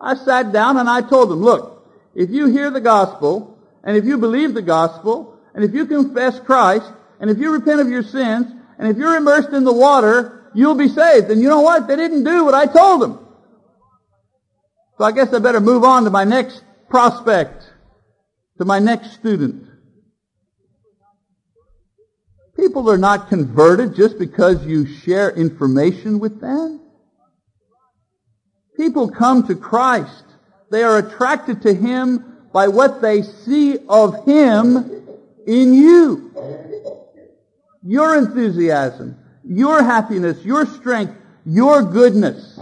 I 0.00 0.14
sat 0.14 0.52
down 0.52 0.78
and 0.78 0.88
I 0.88 1.00
told 1.02 1.30
them, 1.30 1.40
look, 1.40 1.86
if 2.14 2.30
you 2.30 2.46
hear 2.46 2.70
the 2.70 2.80
gospel 2.80 3.58
and 3.84 3.96
if 3.96 4.04
you 4.04 4.18
believe 4.18 4.54
the 4.54 4.62
gospel, 4.62 5.38
and 5.54 5.64
if 5.64 5.74
you 5.74 5.86
confess 5.86 6.38
Christ, 6.40 6.90
and 7.20 7.30
if 7.30 7.38
you 7.38 7.52
repent 7.52 7.80
of 7.80 7.88
your 7.88 8.02
sins, 8.02 8.46
and 8.78 8.88
if 8.88 8.96
you're 8.96 9.16
immersed 9.16 9.50
in 9.50 9.64
the 9.64 9.72
water, 9.72 10.41
you'll 10.54 10.74
be 10.74 10.88
saved. 10.88 11.30
And 11.30 11.40
you 11.40 11.48
know 11.48 11.60
what? 11.60 11.86
They 11.88 11.96
didn't 11.96 12.24
do 12.24 12.44
what 12.44 12.54
I 12.54 12.66
told 12.66 13.02
them. 13.02 13.18
So 14.98 15.04
I 15.04 15.12
guess 15.12 15.32
I 15.32 15.38
better 15.38 15.60
move 15.60 15.84
on 15.84 16.04
to 16.04 16.10
my 16.10 16.24
next 16.24 16.62
prospect, 16.88 17.64
to 18.58 18.64
my 18.64 18.78
next 18.78 19.14
student. 19.14 19.66
People 22.56 22.88
are 22.90 22.98
not 22.98 23.28
converted 23.28 23.96
just 23.96 24.18
because 24.18 24.64
you 24.64 24.86
share 24.86 25.30
information 25.30 26.18
with 26.20 26.40
them. 26.40 26.80
People 28.76 29.10
come 29.10 29.46
to 29.46 29.54
Christ. 29.54 30.24
They 30.70 30.82
are 30.82 30.98
attracted 30.98 31.62
to 31.62 31.74
Him 31.74 32.48
by 32.52 32.68
what 32.68 33.02
they 33.02 33.22
see 33.22 33.78
of 33.88 34.24
Him 34.24 35.18
in 35.46 35.74
you. 35.74 36.30
Your 37.82 38.16
enthusiasm, 38.16 39.16
your 39.44 39.82
happiness, 39.82 40.44
your 40.44 40.66
strength, 40.66 41.14
your 41.44 41.82
goodness, 41.82 42.58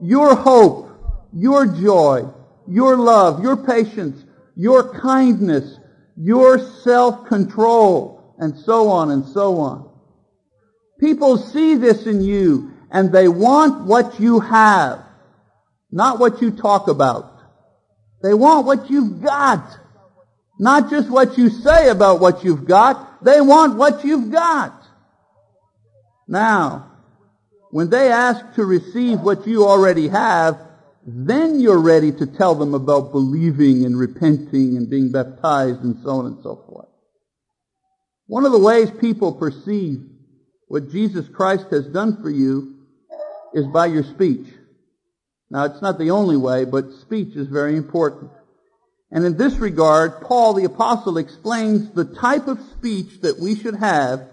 your 0.00 0.34
hope, 0.34 0.90
your 1.32 1.66
joy, 1.66 2.28
your 2.68 2.96
love, 2.96 3.42
your 3.42 3.56
patience, 3.56 4.22
your 4.56 5.00
kindness, 5.00 5.78
your 6.16 6.58
self-control, 6.82 8.34
and 8.38 8.56
so 8.58 8.88
on 8.88 9.10
and 9.10 9.26
so 9.26 9.58
on. 9.58 9.90
People 11.00 11.36
see 11.36 11.74
this 11.74 12.06
in 12.06 12.20
you 12.22 12.72
and 12.90 13.12
they 13.12 13.26
want 13.28 13.86
what 13.86 14.20
you 14.20 14.40
have, 14.40 15.04
not 15.90 16.18
what 16.18 16.40
you 16.40 16.50
talk 16.52 16.88
about. 16.88 17.32
They 18.22 18.32
want 18.32 18.66
what 18.66 18.90
you've 18.90 19.22
got. 19.22 19.78
Not 20.58 20.88
just 20.88 21.10
what 21.10 21.36
you 21.36 21.50
say 21.50 21.88
about 21.88 22.20
what 22.20 22.44
you've 22.44 22.64
got. 22.64 23.24
They 23.24 23.40
want 23.40 23.76
what 23.76 24.04
you've 24.04 24.30
got. 24.30 24.83
Now, 26.26 26.90
when 27.70 27.90
they 27.90 28.10
ask 28.10 28.54
to 28.54 28.64
receive 28.64 29.20
what 29.20 29.46
you 29.46 29.66
already 29.66 30.08
have, 30.08 30.58
then 31.06 31.60
you're 31.60 31.80
ready 31.80 32.12
to 32.12 32.26
tell 32.26 32.54
them 32.54 32.72
about 32.74 33.12
believing 33.12 33.84
and 33.84 33.98
repenting 33.98 34.76
and 34.76 34.88
being 34.88 35.12
baptized 35.12 35.82
and 35.82 36.02
so 36.02 36.10
on 36.10 36.26
and 36.26 36.42
so 36.42 36.64
forth. 36.68 36.88
One 38.26 38.46
of 38.46 38.52
the 38.52 38.58
ways 38.58 38.90
people 38.90 39.32
perceive 39.32 40.02
what 40.68 40.90
Jesus 40.90 41.28
Christ 41.28 41.66
has 41.70 41.86
done 41.86 42.22
for 42.22 42.30
you 42.30 42.76
is 43.52 43.66
by 43.66 43.86
your 43.86 44.04
speech. 44.04 44.46
Now, 45.50 45.64
it's 45.64 45.82
not 45.82 45.98
the 45.98 46.10
only 46.10 46.36
way, 46.36 46.64
but 46.64 46.90
speech 47.02 47.36
is 47.36 47.48
very 47.48 47.76
important. 47.76 48.30
And 49.10 49.24
in 49.24 49.36
this 49.36 49.56
regard, 49.56 50.22
Paul 50.22 50.54
the 50.54 50.64
apostle 50.64 51.18
explains 51.18 51.90
the 51.90 52.04
type 52.04 52.48
of 52.48 52.58
speech 52.76 53.20
that 53.20 53.38
we 53.38 53.54
should 53.54 53.76
have 53.76 54.28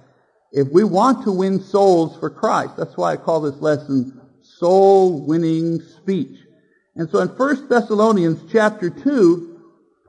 if 0.52 0.68
we 0.70 0.84
want 0.84 1.24
to 1.24 1.32
win 1.32 1.62
souls 1.62 2.18
for 2.20 2.30
Christ. 2.30 2.76
That's 2.78 2.98
why 2.98 3.14
I 3.14 3.18
call 3.18 3.42
this 3.42 3.62
lesson 3.62 4.20
soul 4.44 5.26
winning 5.26 5.82
speech. 5.82 6.38
And 6.96 7.10
so 7.10 7.20
in 7.20 7.30
1 7.30 7.70
Thessalonians 7.70 8.52
chapter 8.52 8.90
2, 8.90 9.60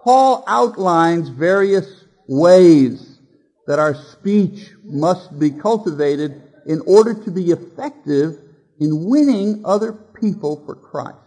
Paul 0.02 0.44
outlines 0.46 1.28
various 1.28 2.04
ways 2.26 3.18
that 3.66 3.78
our 3.78 3.94
speech 3.94 4.72
must 4.84 5.38
be 5.38 5.50
cultivated 5.50 6.42
in 6.66 6.80
order 6.86 7.14
to 7.14 7.30
be 7.30 7.52
effective 7.52 8.38
in 8.80 9.08
winning 9.08 9.62
other 9.64 9.92
people 9.92 10.64
for 10.66 10.74
Christ. 10.74 11.18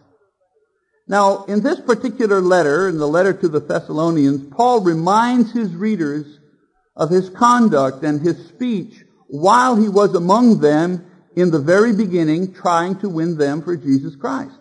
Now, 1.08 1.46
in 1.46 1.62
this 1.62 1.80
particular 1.80 2.42
letter, 2.42 2.90
in 2.90 2.98
the 2.98 3.08
letter 3.08 3.32
to 3.32 3.48
the 3.48 3.60
Thessalonians, 3.60 4.54
Paul 4.54 4.82
reminds 4.82 5.52
his 5.54 5.74
readers 5.74 6.40
of 6.96 7.10
his 7.10 7.30
conduct 7.30 8.04
and 8.04 8.22
his 8.22 8.48
speech 8.48 9.05
while 9.28 9.76
he 9.76 9.90
was 9.90 10.14
among 10.16 10.60
them 10.60 11.06
in 11.36 11.52
the 11.52 11.60
very 11.60 11.94
beginning 11.94 12.54
trying 12.54 12.98
to 13.00 13.10
win 13.10 13.38
them 13.38 13.62
for 13.62 13.76
Jesus 13.76 14.16
Christ. 14.16 14.56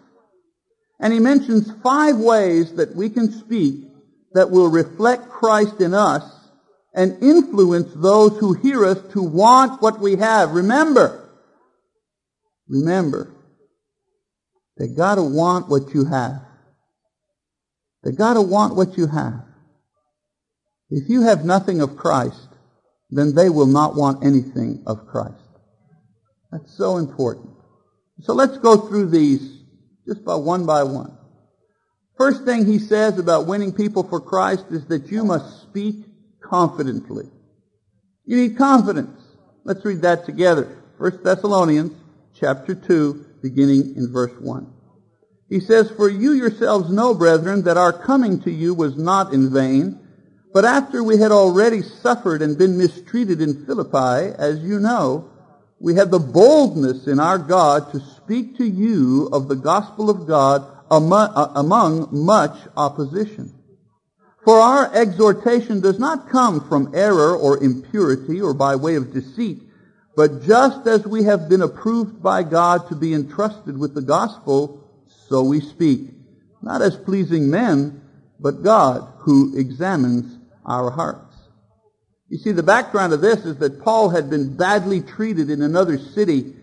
And 1.00 1.12
he 1.12 1.21
mentions 1.21 1.71
five 1.83 2.16
ways 2.16 2.75
that 2.75 2.94
we 2.94 3.11
can 3.11 3.33
speak 3.33 3.85
that 4.33 4.50
will 4.50 4.68
reflect 4.68 5.28
Christ 5.28 5.80
in 5.80 5.94
us 5.94 6.25
and 6.94 7.23
influence 7.23 7.92
those 7.94 8.38
who 8.38 8.52
hear 8.54 8.85
us 8.85 8.99
to 9.12 9.23
want 9.23 9.83
what 9.83 10.00
we 10.00 10.16
have. 10.16 10.52
Remember, 10.52 11.28
remember, 12.68 13.35
they 14.76 14.88
gotta 14.88 15.23
want 15.23 15.68
what 15.68 15.94
you 15.94 16.04
have. 16.04 16.42
They 18.02 18.12
gotta 18.12 18.42
want 18.42 18.76
what 18.76 18.97
you 18.97 19.06
have. 19.06 19.44
If 20.90 21.09
you 21.09 21.23
have 21.23 21.44
nothing 21.44 21.80
of 21.80 21.97
Christ, 21.97 22.49
then 23.16 23.35
they 23.35 23.49
will 23.49 23.66
not 23.66 23.94
want 23.94 24.25
anything 24.25 24.83
of 24.87 25.06
Christ. 25.06 25.35
That's 26.50 26.76
so 26.76 26.97
important. 26.97 27.50
So 28.21 28.35
let's 28.35 28.59
go 28.59 28.76
through 28.88 29.11
these 29.11 29.61
just 30.06 30.25
by 30.25 30.37
one 30.37 30.66
by 30.66 30.83
one. 30.83 31.16
First 32.16 32.44
thing 32.44 32.64
he 32.64 32.78
says 32.78 33.18
about 33.18 33.47
winning 33.47 33.73
people 33.73 34.04
for 34.04 34.21
Christ 34.21 34.66
is 34.71 34.87
that 34.87 35.11
you 35.11 35.25
must 35.25 35.62
speak 35.62 36.04
confidently. 36.40 37.26
You 38.25 38.37
need 38.37 38.56
confidence. 38.56 39.21
Let's 39.64 39.85
read 39.85 40.02
that 40.02 40.25
together. 40.25 40.78
First 40.99 41.25
Thessalonians 41.25 41.92
chapter 42.38 42.75
2 42.75 43.26
beginning 43.42 43.94
in 43.97 44.12
verse 44.12 44.33
1. 44.40 44.73
He 45.49 45.61
says, 45.61 45.90
For 45.90 46.09
you 46.09 46.33
yourselves 46.33 46.90
know, 46.90 47.14
brethren, 47.14 47.62
that 47.64 47.76
our 47.76 47.92
coming 47.92 48.40
to 48.42 48.50
you 48.50 48.75
was 48.75 48.97
not 48.97 49.33
in 49.33 49.52
vain, 49.52 50.00
but 50.54 50.64
after 50.64 51.02
we 51.02 51.18
had 51.18 51.32
already 51.32 51.82
suffered 51.82 52.40
and 52.40 52.56
been 52.56 52.78
mistreated 52.78 53.40
in 53.40 53.66
Philippi, 53.66 54.32
as 54.38 54.61
you 54.61 54.78
know, 54.78 55.28
we 55.80 55.96
had 55.96 56.12
the 56.12 56.20
boldness 56.20 57.08
in 57.08 57.18
our 57.18 57.38
God 57.38 57.90
to 57.90 57.99
speak 57.99 58.56
to 58.58 58.64
you 58.64 59.28
of 59.32 59.49
the 59.49 59.56
gospel 59.56 60.08
of 60.08 60.28
God 60.28 60.64
uh, 60.92 61.52
among 61.56 62.08
much 62.12 62.56
opposition. 62.76 63.52
For 64.44 64.56
our 64.61 64.94
exhortation 64.94 65.80
does 65.80 65.99
not 65.99 66.28
come 66.28 66.68
from 66.68 66.94
error 66.94 67.37
or 67.37 67.61
impurity 67.61 68.40
or 68.40 68.54
by 68.54 68.76
way 68.76 68.94
of 68.94 69.12
deceit, 69.12 69.61
but 70.14 70.44
just 70.44 70.87
as 70.87 71.04
we 71.04 71.25
have 71.25 71.49
been 71.49 71.62
approved 71.62 72.23
by 72.23 72.44
God 72.44 72.88
to 72.90 72.94
be 72.94 73.12
entrusted 73.12 73.76
with 73.76 73.92
the 73.92 74.02
gospel, 74.02 74.80
so 75.28 75.42
we 75.42 75.61
speak, 75.61 76.11
not 76.62 76.80
as 76.80 76.96
pleasing 76.96 77.50
men, 77.50 78.02
but 78.38 78.62
God 78.62 79.11
who 79.25 79.56
examines 79.56 80.34
our 80.66 80.90
hearts. 80.90 81.35
You 82.28 82.38
see, 82.38 82.52
the 82.52 82.62
background 82.62 83.12
of 83.12 83.21
this 83.21 83.44
is 83.44 83.59
that 83.59 83.83
Paul 83.83 84.09
had 84.09 84.30
been 84.30 84.56
badly 84.56 85.00
treated 85.00 85.50
in 85.50 85.62
another 85.62 85.99
city 85.99 86.54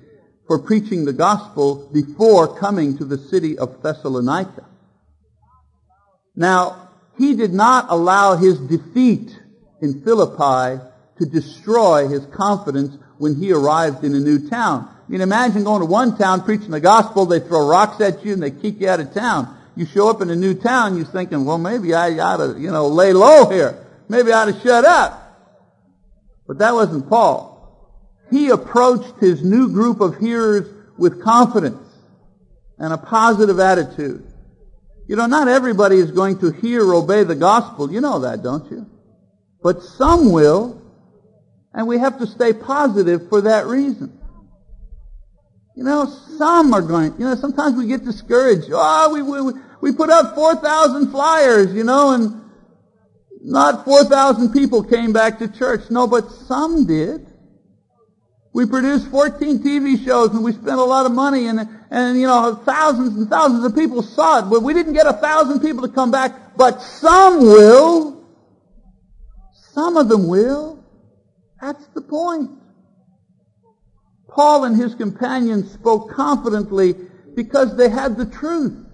for 0.47 0.59
preaching 0.59 1.05
the 1.05 1.13
gospel 1.13 1.89
before 1.93 2.57
coming 2.59 2.97
to 2.97 3.05
the 3.05 3.17
city 3.17 3.57
of 3.57 3.81
Thessalonica. 3.81 4.65
Now, 6.35 6.89
he 7.17 7.35
did 7.35 7.53
not 7.53 7.85
allow 7.89 8.35
his 8.35 8.57
defeat 8.59 9.31
in 9.81 10.01
Philippi 10.03 10.83
to 11.19 11.25
destroy 11.25 12.07
his 12.07 12.25
confidence 12.35 12.97
when 13.17 13.35
he 13.35 13.53
arrived 13.53 14.03
in 14.03 14.15
a 14.15 14.19
new 14.19 14.49
town. 14.49 14.89
I 14.89 15.11
mean, 15.11 15.21
imagine 15.21 15.63
going 15.63 15.81
to 15.81 15.85
one 15.85 16.17
town 16.17 16.43
preaching 16.43 16.71
the 16.71 16.79
gospel, 16.79 17.25
they 17.25 17.39
throw 17.39 17.67
rocks 17.67 18.01
at 18.01 18.25
you 18.25 18.33
and 18.33 18.41
they 18.41 18.51
kick 18.51 18.81
you 18.81 18.89
out 18.89 18.99
of 18.99 19.13
town. 19.13 19.57
You 19.75 19.85
show 19.85 20.09
up 20.09 20.21
in 20.21 20.29
a 20.29 20.35
new 20.35 20.53
town, 20.53 20.97
you're 20.97 21.05
thinking, 21.05 21.45
well, 21.45 21.57
maybe 21.57 21.93
I 21.93 22.17
ought 22.19 22.37
to, 22.37 22.59
you 22.59 22.71
know, 22.71 22.87
lay 22.87 23.13
low 23.13 23.49
here. 23.49 23.77
Maybe 24.11 24.33
I 24.33 24.41
ought 24.41 24.53
to 24.53 24.59
shut 24.59 24.83
up. 24.83 25.17
But 26.45 26.57
that 26.57 26.73
wasn't 26.73 27.07
Paul. 27.07 27.47
He 28.29 28.49
approached 28.49 29.21
his 29.21 29.41
new 29.41 29.69
group 29.69 30.01
of 30.01 30.17
hearers 30.17 30.67
with 30.97 31.23
confidence 31.23 31.87
and 32.77 32.91
a 32.91 32.97
positive 32.97 33.57
attitude. 33.61 34.27
You 35.07 35.15
know, 35.15 35.27
not 35.27 35.47
everybody 35.47 35.95
is 35.95 36.11
going 36.11 36.39
to 36.39 36.51
hear 36.51 36.85
or 36.85 36.95
obey 36.95 37.23
the 37.23 37.35
gospel. 37.35 37.89
You 37.89 38.01
know 38.01 38.19
that, 38.19 38.43
don't 38.43 38.69
you? 38.69 38.85
But 39.63 39.81
some 39.81 40.33
will, 40.33 40.81
and 41.73 41.87
we 41.87 41.97
have 41.97 42.19
to 42.19 42.27
stay 42.27 42.51
positive 42.51 43.29
for 43.29 43.39
that 43.41 43.65
reason. 43.65 44.19
You 45.77 45.85
know, 45.85 46.05
some 46.37 46.73
are 46.73 46.81
going, 46.81 47.13
you 47.17 47.23
know, 47.23 47.35
sometimes 47.35 47.77
we 47.77 47.87
get 47.87 48.03
discouraged. 48.03 48.71
Oh, 48.73 49.13
we, 49.13 49.21
we, 49.21 49.53
we 49.79 49.95
put 49.95 50.09
up 50.09 50.35
4,000 50.35 51.11
flyers, 51.11 51.73
you 51.73 51.85
know, 51.85 52.11
and 52.11 52.40
not 53.43 53.85
4,000 53.85 54.53
people 54.53 54.83
came 54.83 55.13
back 55.13 55.39
to 55.39 55.47
church. 55.47 55.89
No, 55.89 56.07
but 56.07 56.29
some 56.31 56.85
did. 56.85 57.25
We 58.53 58.65
produced 58.65 59.09
14 59.09 59.59
TV 59.59 60.03
shows 60.03 60.31
and 60.31 60.43
we 60.43 60.51
spent 60.51 60.77
a 60.77 60.83
lot 60.83 61.05
of 61.05 61.13
money 61.13 61.47
and, 61.47 61.67
and, 61.89 62.19
you 62.19 62.27
know, 62.27 62.61
thousands 62.65 63.17
and 63.17 63.29
thousands 63.29 63.63
of 63.63 63.73
people 63.73 64.03
saw 64.03 64.39
it. 64.39 64.49
But 64.49 64.61
we 64.61 64.73
didn't 64.73 64.93
get 64.93 65.07
a 65.07 65.13
thousand 65.13 65.61
people 65.61 65.87
to 65.87 65.93
come 65.93 66.11
back, 66.11 66.55
but 66.57 66.81
some 66.81 67.39
will. 67.39 68.27
Some 69.73 69.97
of 69.97 70.09
them 70.09 70.27
will. 70.27 70.83
That's 71.61 71.85
the 71.87 72.01
point. 72.01 72.51
Paul 74.27 74.65
and 74.65 74.75
his 74.75 74.95
companions 74.95 75.71
spoke 75.71 76.11
confidently 76.11 76.95
because 77.35 77.75
they 77.77 77.89
had 77.89 78.17
the 78.17 78.25
truth. 78.25 78.85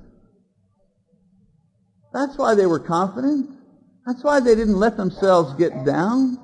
That's 2.13 2.37
why 2.37 2.55
they 2.55 2.65
were 2.65 2.79
confident. 2.79 3.56
That's 4.07 4.23
why 4.23 4.39
they 4.39 4.55
didn't 4.55 4.79
let 4.79 4.95
themselves 4.95 5.53
get 5.55 5.83
down. 5.83 6.39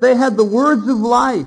They 0.00 0.16
had 0.16 0.36
the 0.36 0.44
words 0.44 0.88
of 0.88 0.98
life. 0.98 1.46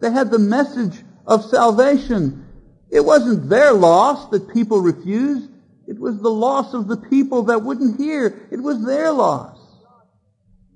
They 0.00 0.10
had 0.10 0.32
the 0.32 0.40
message 0.40 1.04
of 1.24 1.44
salvation. 1.44 2.44
It 2.90 3.04
wasn't 3.04 3.48
their 3.48 3.72
loss 3.72 4.28
that 4.30 4.52
people 4.52 4.80
refused. 4.80 5.50
It 5.86 6.00
was 6.00 6.20
the 6.20 6.30
loss 6.30 6.74
of 6.74 6.88
the 6.88 6.96
people 6.96 7.44
that 7.44 7.62
wouldn't 7.62 7.96
hear. 7.96 8.48
It 8.50 8.60
was 8.60 8.84
their 8.84 9.12
loss. 9.12 9.56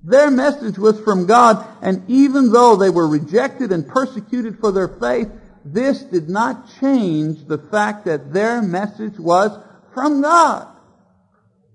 Their 0.05 0.31
message 0.31 0.79
was 0.79 1.01
from 1.01 1.27
God, 1.27 1.67
and 1.83 2.09
even 2.09 2.53
though 2.53 2.77
they 2.77 2.91
were 2.91 3.09
rejected 3.09 3.73
and 3.73 3.89
persecuted 3.89 4.61
for 4.61 4.71
their 4.71 4.87
faith, 4.87 5.29
this 5.65 6.03
did 6.03 6.29
not 6.29 6.71
change 6.81 7.45
the 7.49 7.59
fact 7.59 8.05
that 8.05 8.33
their 8.33 8.63
message 8.63 9.19
was 9.19 9.51
from 9.95 10.23
God. 10.23 10.69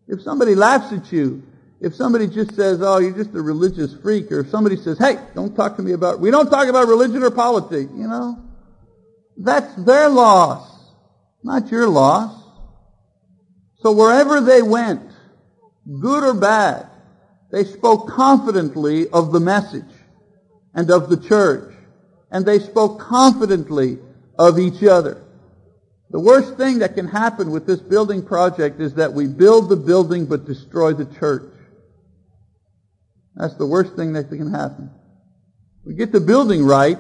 If 0.07 0.21
somebody 0.21 0.55
laughs 0.55 0.93
at 0.93 1.11
you, 1.11 1.43
if 1.83 1.93
somebody 1.95 2.27
just 2.27 2.55
says, 2.55 2.81
oh, 2.81 2.99
you're 2.99 3.11
just 3.11 3.35
a 3.35 3.41
religious 3.41 3.93
freak, 4.01 4.31
or 4.31 4.39
if 4.39 4.49
somebody 4.49 4.77
says, 4.77 4.97
hey, 4.97 5.17
don't 5.35 5.53
talk 5.53 5.75
to 5.75 5.83
me 5.83 5.91
about, 5.91 6.21
we 6.21 6.31
don't 6.31 6.49
talk 6.49 6.69
about 6.69 6.87
religion 6.87 7.21
or 7.21 7.29
politics, 7.29 7.91
you 7.93 8.07
know, 8.07 8.41
that's 9.35 9.75
their 9.83 10.07
loss, 10.07 10.65
not 11.43 11.69
your 11.69 11.89
loss. 11.89 12.41
So 13.81 13.91
wherever 13.91 14.39
they 14.39 14.61
went, 14.61 15.11
good 15.99 16.23
or 16.23 16.33
bad, 16.33 16.87
they 17.51 17.65
spoke 17.65 18.07
confidently 18.07 19.09
of 19.09 19.33
the 19.33 19.41
message 19.41 19.83
and 20.73 20.89
of 20.89 21.09
the 21.09 21.17
church. 21.17 21.73
And 22.31 22.45
they 22.45 22.59
spoke 22.59 23.01
confidently 23.01 23.99
of 24.39 24.57
each 24.57 24.83
other. 24.83 25.21
The 26.11 26.19
worst 26.19 26.55
thing 26.55 26.79
that 26.79 26.95
can 26.95 27.07
happen 27.07 27.51
with 27.51 27.67
this 27.67 27.81
building 27.81 28.25
project 28.25 28.79
is 28.79 28.93
that 28.93 29.11
we 29.11 29.27
build 29.27 29.67
the 29.67 29.75
building 29.75 30.25
but 30.27 30.45
destroy 30.45 30.93
the 30.93 31.05
church. 31.19 31.43
That's 33.35 33.55
the 33.55 33.65
worst 33.65 33.95
thing 33.95 34.13
that 34.13 34.29
can 34.29 34.51
happen. 34.51 34.91
We 35.85 35.95
get 35.95 36.11
the 36.11 36.19
building 36.19 36.63
right, 36.65 36.99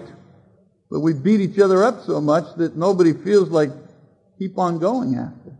but 0.89 0.99
we 0.99 1.13
beat 1.13 1.41
each 1.41 1.59
other 1.59 1.83
up 1.83 2.03
so 2.05 2.19
much 2.19 2.55
that 2.57 2.75
nobody 2.75 3.13
feels 3.13 3.49
like 3.49 3.69
keep 4.39 4.57
on 4.57 4.79
going 4.79 5.15
after. 5.15 5.57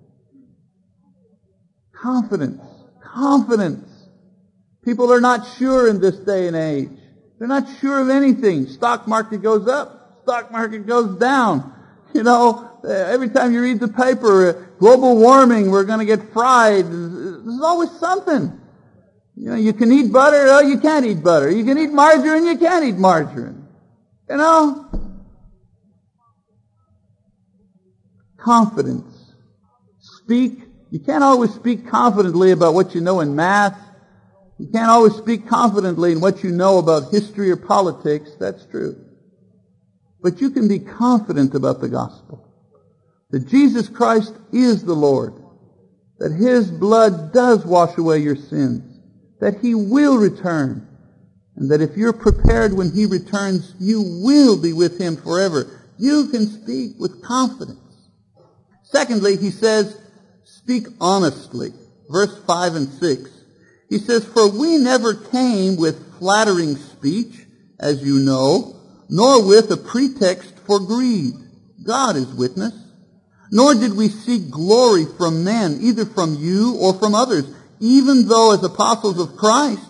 Confidence. 1.94 2.62
Confidence. 3.02 3.90
People 4.84 5.14
are 5.14 5.22
not 5.22 5.48
sure 5.58 5.88
in 5.88 6.02
this 6.02 6.18
day 6.18 6.48
and 6.48 6.56
age. 6.56 6.90
They're 7.40 7.48
not 7.48 7.68
sure 7.80 8.02
of 8.02 8.10
anything. 8.10 8.68
Stock 8.68 9.08
market 9.08 9.42
goes 9.42 9.68
up. 9.68 10.20
Stock 10.24 10.52
market 10.52 10.86
goes 10.86 11.18
down. 11.20 11.74
You 12.14 12.24
know, 12.24 12.80
every 12.86 13.30
time 13.30 13.54
you 13.54 13.62
read 13.62 13.80
the 13.80 13.88
paper, 13.88 14.50
uh, 14.50 14.54
global 14.80 15.18
warming, 15.18 15.72
we're 15.72 15.84
going 15.84 16.00
to 16.00 16.06
get 16.06 16.32
fried. 16.34 16.86
There's 16.86 17.62
always 17.62 17.92
something. 18.00 18.60
You 19.36 19.50
know, 19.50 19.56
you 19.56 19.74
can 19.74 19.92
eat 19.92 20.12
butter, 20.12 20.48
oh, 20.48 20.62
you 20.62 20.80
can't 20.80 21.06
eat 21.06 21.24
butter. 21.24 21.50
You 21.50 21.66
can 21.66 21.78
eat 21.78 21.92
margarine, 21.92 22.46
you 22.46 22.58
can't 22.58 22.86
eat 22.86 22.98
margarine. 22.98 23.68
You 24.30 24.38
know? 24.38 24.86
Confidence. 28.38 29.34
Speak. 30.00 30.60
You 30.92 31.00
can't 31.00 31.24
always 31.24 31.52
speak 31.54 31.88
confidently 31.88 32.52
about 32.52 32.76
what 32.76 32.94
you 32.94 33.02
know 33.02 33.20
in 33.22 33.36
math 33.36 33.76
you 34.64 34.68
can't 34.68 34.90
always 34.90 35.16
speak 35.16 35.48
confidently 35.48 36.12
in 36.12 36.22
what 36.22 36.44
you 36.44 36.52
know 36.52 36.78
about 36.78 37.12
history 37.12 37.50
or 37.52 37.58
politics. 37.58 38.32
That's 38.40 38.66
true. 38.66 38.96
But 40.22 40.40
you 40.40 40.52
can 40.52 40.68
be 40.68 40.80
confident 40.80 41.56
about 41.56 41.82
the 41.82 41.90
gospel. 41.90 42.48
That 43.32 43.48
Jesus 43.48 43.90
Christ 43.90 44.34
is 44.52 44.84
the 44.84 44.94
Lord. 44.94 45.34
That 46.20 46.32
His 46.32 46.72
blood 46.72 47.34
does 47.34 47.66
wash 47.66 47.98
away 47.98 48.20
your 48.20 48.36
sins. 48.36 48.93
That 49.40 49.60
He 49.62 49.76
will 49.76 50.18
return. 50.18 50.88
And 51.56 51.70
that 51.72 51.82
if 51.82 51.96
you're 51.98 52.14
prepared 52.14 52.74
when 52.74 52.92
He 52.92 53.06
returns, 53.06 53.74
you 53.80 54.02
will 54.24 54.58
be 54.58 54.74
with 54.74 55.00
Him 55.00 55.18
forever. 55.18 55.82
You 55.98 56.28
can 56.28 56.48
speak 56.48 57.00
with 57.00 57.24
confidence. 57.24 57.80
Secondly, 58.84 59.38
He 59.38 59.52
says, 59.52 59.98
speak 60.44 60.88
honestly. 61.00 61.74
Verse 62.10 62.38
5 62.46 62.76
and 62.76 62.90
6. 62.90 63.30
He 63.90 64.00
says, 64.00 64.26
For 64.26 64.50
we 64.50 64.78
never 64.78 65.14
came 65.14 65.78
with 65.78 66.18
flattering 66.18 66.76
speech, 66.76 67.46
as 67.80 68.04
you 68.04 68.20
know, 68.20 68.76
nor 69.10 69.46
with 69.46 69.72
a 69.72 69.78
pretext 69.78 70.58
for 70.66 70.80
greed. 70.80 71.34
God 71.84 72.16
is 72.16 72.28
witness. 72.34 72.74
Nor 73.52 73.76
did 73.76 73.96
we 73.96 74.10
seek 74.10 74.50
glory 74.50 75.06
from 75.06 75.44
men, 75.44 75.78
either 75.82 76.06
from 76.06 76.36
you 76.36 76.76
or 76.80 76.94
from 76.96 77.14
others, 77.14 77.46
even 77.84 78.28
though 78.28 78.54
as 78.54 78.64
apostles 78.64 79.20
of 79.20 79.36
Christ, 79.38 79.84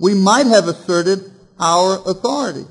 we 0.00 0.14
might 0.14 0.46
have 0.46 0.66
asserted 0.66 1.30
our 1.60 2.00
authority. 2.08 2.64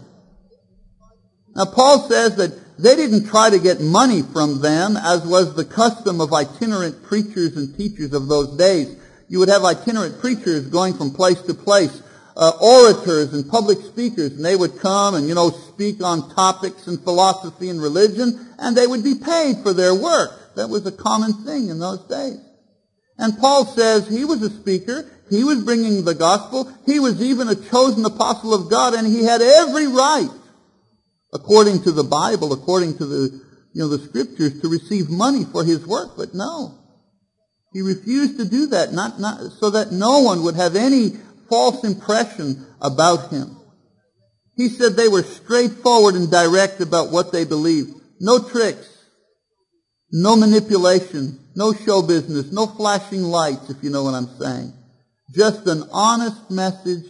Now 1.56 1.66
Paul 1.66 2.10
says 2.10 2.36
that 2.38 2.60
they 2.78 2.96
didn't 2.96 3.28
try 3.28 3.50
to 3.50 3.60
get 3.60 3.80
money 3.80 4.22
from 4.22 4.62
them, 4.62 4.98
as 4.98 5.26
was 5.26 5.56
the 5.56 5.64
custom 5.64 6.20
of 6.20 6.34
itinerant 6.34 7.04
preachers 7.04 7.56
and 7.56 7.78
teachers 7.78 8.14
of 8.14 8.28
those 8.28 8.58
days 8.58 8.98
you 9.34 9.40
would 9.40 9.50
have 9.50 9.64
itinerant 9.64 10.20
preachers 10.20 10.68
going 10.68 10.94
from 10.94 11.10
place 11.10 11.42
to 11.42 11.56
place, 11.56 12.04
uh, 12.38 12.52
orators 12.62 13.34
and 13.34 13.50
public 13.50 13.80
speakers, 13.80 14.34
and 14.34 14.46
they 14.46 14.56
would 14.56 14.78
come 14.80 15.16
and, 15.16 15.28
you 15.28 15.34
know, 15.34 15.50
speak 15.50 16.04
on 16.04 16.30
topics 16.36 16.86
and 16.86 17.02
philosophy 17.02 17.70
and 17.70 17.82
religion, 17.82 18.54
and 18.60 18.78
they 18.78 18.86
would 18.86 19.04
be 19.04 19.16
paid 19.16 19.58
for 19.64 19.74
their 19.74 19.96
work. 19.96 20.54
That 20.56 20.70
was 20.70 20.86
a 20.86 20.92
common 20.92 21.34
thing 21.46 21.70
in 21.70 21.80
those 21.80 22.02
days. 22.08 22.38
And 23.18 23.38
Paul 23.38 23.66
says 23.66 24.08
he 24.08 24.26
was 24.26 24.42
a 24.42 24.50
speaker, 24.50 25.10
he 25.30 25.44
was 25.44 25.64
bringing 25.64 26.04
the 26.04 26.16
gospel, 26.16 26.72
he 26.86 27.00
was 27.00 27.22
even 27.22 27.48
a 27.48 27.56
chosen 27.56 28.06
apostle 28.06 28.54
of 28.54 28.70
God, 28.70 28.94
and 28.94 29.08
he 29.08 29.24
had 29.24 29.42
every 29.42 29.88
right, 29.88 30.30
according 31.32 31.84
to 31.84 31.92
the 31.92 32.04
Bible, 32.04 32.54
according 32.54 32.98
to 32.98 33.06
the, 33.06 33.42
you 33.74 33.82
know, 33.82 33.88
the 33.88 34.00
scriptures, 34.00 34.62
to 34.62 34.68
receive 34.68 35.10
money 35.10 35.46
for 35.46 35.64
his 35.64 35.86
work, 35.86 36.12
but 36.18 36.34
no. 36.34 36.80
He 37.72 37.82
refused 37.82 38.38
to 38.38 38.46
do 38.46 38.68
that, 38.68 38.94
not, 38.94 39.20
not, 39.20 39.52
so 39.54 39.72
that 39.72 39.92
no 39.92 40.20
one 40.20 40.44
would 40.44 40.56
have 40.56 40.76
any 40.76 41.18
false 41.50 41.84
impression 41.84 42.66
about 42.82 43.32
him. 43.32 43.58
He 44.56 44.70
said 44.70 44.96
they 44.96 45.08
were 45.08 45.24
straightforward 45.24 46.14
and 46.14 46.30
direct 46.30 46.82
about 46.82 47.12
what 47.12 47.32
they 47.32 47.46
believed. 47.46 47.90
No 48.20 48.38
tricks. 48.40 48.93
No 50.14 50.36
manipulation. 50.36 51.40
No 51.56 51.74
show 51.74 52.04
business. 52.04 52.52
No 52.52 52.68
flashing 52.68 53.24
lights, 53.24 53.72
if 53.72 53.84
you 53.84 53.90
know 53.90 54.04
what 54.04 54.14
I'm 54.14 54.30
saying. 54.40 54.72
Just 55.36 55.66
an 55.66 55.84
honest 55.92 56.52
message 56.52 57.06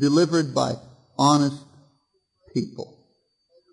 delivered 0.00 0.54
by 0.54 0.72
honest 1.18 1.62
people. 2.54 2.98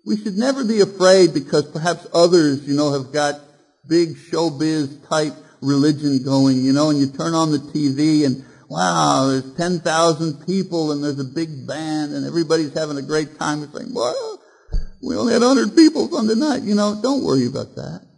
We 0.04 0.18
should 0.18 0.36
never 0.36 0.62
be 0.64 0.80
afraid 0.80 1.32
because 1.32 1.70
perhaps 1.70 2.06
others, 2.12 2.68
you 2.68 2.74
know, 2.74 2.92
have 2.92 3.12
got 3.12 3.40
big 3.88 4.16
showbiz 4.16 5.08
type 5.08 5.32
religion 5.62 6.22
going, 6.22 6.62
you 6.62 6.74
know, 6.74 6.90
and 6.90 6.98
you 6.98 7.06
turn 7.06 7.32
on 7.32 7.52
the 7.52 7.58
TV 7.58 8.26
and 8.26 8.44
wow, 8.68 9.28
there's 9.28 9.54
10,000 9.54 10.46
people 10.46 10.92
and 10.92 11.02
there's 11.02 11.18
a 11.18 11.24
big 11.24 11.66
band 11.66 12.12
and 12.12 12.26
everybody's 12.26 12.74
having 12.74 12.98
a 12.98 13.02
great 13.02 13.38
time. 13.38 13.60
Like, 13.72 13.86
well, 13.90 14.42
we 15.02 15.16
only 15.16 15.32
had 15.32 15.42
100 15.42 15.74
people 15.74 16.08
Sunday 16.08 16.34
night. 16.34 16.62
You 16.62 16.74
know, 16.74 16.98
don't 17.02 17.24
worry 17.24 17.46
about 17.46 17.74
that. 17.76 18.09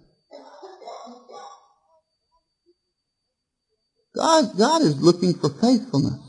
God, 4.14 4.58
God 4.58 4.82
is 4.82 5.00
looking 5.00 5.34
for 5.34 5.48
faithfulness. 5.48 6.20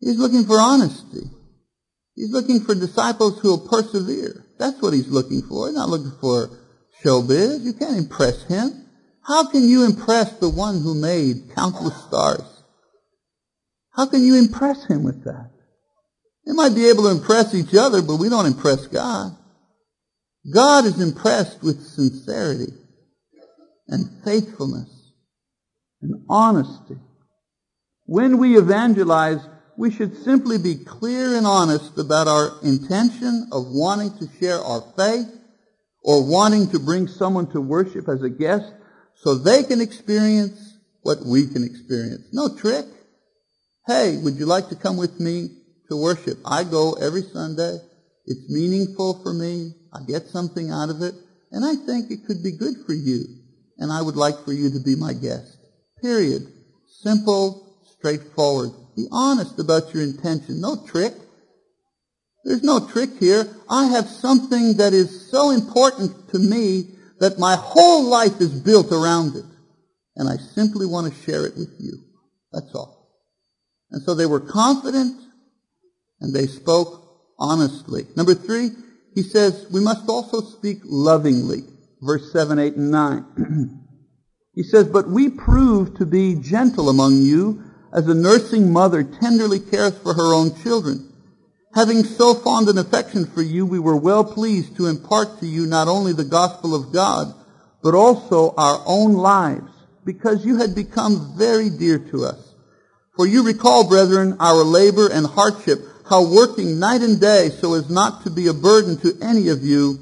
He's 0.00 0.18
looking 0.18 0.44
for 0.44 0.58
honesty. 0.58 1.30
He's 2.14 2.30
looking 2.30 2.60
for 2.60 2.74
disciples 2.74 3.40
who 3.40 3.48
will 3.48 3.68
persevere. 3.68 4.44
That's 4.58 4.80
what 4.80 4.92
he's 4.92 5.08
looking 5.08 5.42
for. 5.42 5.66
He's 5.66 5.76
not 5.76 5.88
looking 5.88 6.12
for 6.20 6.50
showbiz. 7.02 7.62
You 7.62 7.72
can't 7.72 7.96
impress 7.96 8.44
him. 8.44 8.86
How 9.26 9.50
can 9.50 9.66
you 9.66 9.84
impress 9.84 10.32
the 10.34 10.48
one 10.48 10.80
who 10.80 10.94
made 10.94 11.54
countless 11.54 11.96
stars? 12.04 12.62
How 13.92 14.06
can 14.06 14.22
you 14.22 14.36
impress 14.36 14.86
him 14.86 15.02
with 15.02 15.24
that? 15.24 15.50
They 16.46 16.52
might 16.52 16.74
be 16.74 16.88
able 16.88 17.04
to 17.04 17.10
impress 17.10 17.54
each 17.54 17.74
other, 17.74 18.02
but 18.02 18.16
we 18.16 18.28
don't 18.28 18.46
impress 18.46 18.86
God. 18.86 19.36
God 20.52 20.84
is 20.84 21.00
impressed 21.00 21.62
with 21.62 21.82
sincerity 21.82 22.72
and 23.88 24.22
faithfulness 24.24 24.93
and 26.04 26.24
honesty. 26.28 26.96
When 28.04 28.38
we 28.38 28.58
evangelize, 28.58 29.40
we 29.76 29.90
should 29.90 30.16
simply 30.22 30.58
be 30.58 30.76
clear 30.84 31.36
and 31.36 31.46
honest 31.46 31.98
about 31.98 32.28
our 32.28 32.52
intention 32.62 33.48
of 33.50 33.64
wanting 33.68 34.16
to 34.18 34.28
share 34.38 34.60
our 34.60 34.82
faith 34.96 35.26
or 36.02 36.28
wanting 36.28 36.70
to 36.70 36.78
bring 36.78 37.08
someone 37.08 37.50
to 37.52 37.60
worship 37.60 38.08
as 38.08 38.22
a 38.22 38.28
guest 38.28 38.70
so 39.16 39.34
they 39.34 39.62
can 39.64 39.80
experience 39.80 40.76
what 41.02 41.18
we 41.24 41.46
can 41.46 41.64
experience. 41.64 42.28
No 42.32 42.54
trick. 42.56 42.84
Hey, 43.86 44.18
would 44.18 44.36
you 44.36 44.46
like 44.46 44.68
to 44.68 44.76
come 44.76 44.96
with 44.96 45.18
me 45.18 45.48
to 45.88 45.96
worship? 45.96 46.38
I 46.44 46.64
go 46.64 46.92
every 46.94 47.22
Sunday. 47.22 47.78
It's 48.26 48.50
meaningful 48.50 49.22
for 49.22 49.32
me. 49.32 49.72
I 49.92 50.00
get 50.06 50.28
something 50.28 50.70
out 50.70 50.90
of 50.90 51.02
it. 51.02 51.14
And 51.52 51.64
I 51.64 51.74
think 51.74 52.10
it 52.10 52.26
could 52.26 52.42
be 52.42 52.56
good 52.56 52.74
for 52.86 52.92
you. 52.92 53.24
And 53.78 53.92
I 53.92 54.02
would 54.02 54.16
like 54.16 54.44
for 54.44 54.52
you 54.52 54.70
to 54.70 54.80
be 54.80 54.96
my 54.96 55.12
guest. 55.14 55.63
Period. 56.04 56.52
Simple, 57.00 57.78
straightforward. 57.96 58.72
Be 58.94 59.06
honest 59.10 59.58
about 59.58 59.94
your 59.94 60.02
intention. 60.02 60.60
No 60.60 60.84
trick. 60.86 61.14
There's 62.44 62.62
no 62.62 62.86
trick 62.86 63.08
here. 63.18 63.48
I 63.70 63.86
have 63.86 64.06
something 64.06 64.76
that 64.76 64.92
is 64.92 65.30
so 65.30 65.50
important 65.50 66.28
to 66.28 66.38
me 66.38 66.90
that 67.20 67.38
my 67.38 67.56
whole 67.56 68.04
life 68.04 68.38
is 68.42 68.50
built 68.50 68.92
around 68.92 69.34
it. 69.34 69.46
And 70.14 70.28
I 70.28 70.36
simply 70.36 70.84
want 70.84 71.10
to 71.10 71.22
share 71.22 71.46
it 71.46 71.56
with 71.56 71.74
you. 71.80 71.94
That's 72.52 72.74
all. 72.74 73.08
And 73.90 74.02
so 74.02 74.14
they 74.14 74.26
were 74.26 74.40
confident 74.40 75.18
and 76.20 76.34
they 76.34 76.46
spoke 76.48 77.02
honestly. 77.38 78.02
Number 78.14 78.34
three, 78.34 78.72
he 79.14 79.22
says, 79.22 79.66
we 79.72 79.80
must 79.80 80.06
also 80.06 80.42
speak 80.42 80.80
lovingly. 80.84 81.62
Verse 82.02 82.30
7, 82.30 82.58
8, 82.58 82.74
and 82.74 82.90
9. 82.90 83.80
he 84.54 84.62
says, 84.62 84.86
but 84.86 85.08
we 85.08 85.28
prove 85.28 85.96
to 85.98 86.06
be 86.06 86.34
gentle 86.34 86.88
among 86.88 87.22
you 87.22 87.62
as 87.92 88.06
a 88.08 88.14
nursing 88.14 88.72
mother 88.72 89.02
tenderly 89.02 89.58
cares 89.58 89.96
for 89.98 90.14
her 90.14 90.34
own 90.34 90.54
children. 90.62 91.12
Having 91.74 92.04
so 92.04 92.34
fond 92.34 92.68
an 92.68 92.78
affection 92.78 93.26
for 93.26 93.42
you, 93.42 93.66
we 93.66 93.80
were 93.80 93.96
well 93.96 94.24
pleased 94.24 94.76
to 94.76 94.86
impart 94.86 95.40
to 95.40 95.46
you 95.46 95.66
not 95.66 95.88
only 95.88 96.12
the 96.12 96.24
gospel 96.24 96.74
of 96.74 96.92
God, 96.92 97.34
but 97.82 97.94
also 97.94 98.54
our 98.56 98.80
own 98.86 99.14
lives, 99.14 99.70
because 100.04 100.46
you 100.46 100.56
had 100.58 100.74
become 100.74 101.34
very 101.36 101.70
dear 101.70 101.98
to 101.98 102.24
us. 102.24 102.54
For 103.16 103.26
you 103.26 103.44
recall, 103.44 103.88
brethren, 103.88 104.36
our 104.38 104.62
labor 104.62 105.08
and 105.12 105.26
hardship, 105.26 105.80
how 106.08 106.32
working 106.32 106.78
night 106.78 107.00
and 107.00 107.20
day 107.20 107.48
so 107.48 107.74
as 107.74 107.90
not 107.90 108.22
to 108.22 108.30
be 108.30 108.46
a 108.46 108.54
burden 108.54 108.96
to 108.98 109.18
any 109.20 109.48
of 109.48 109.62
you, 109.62 109.98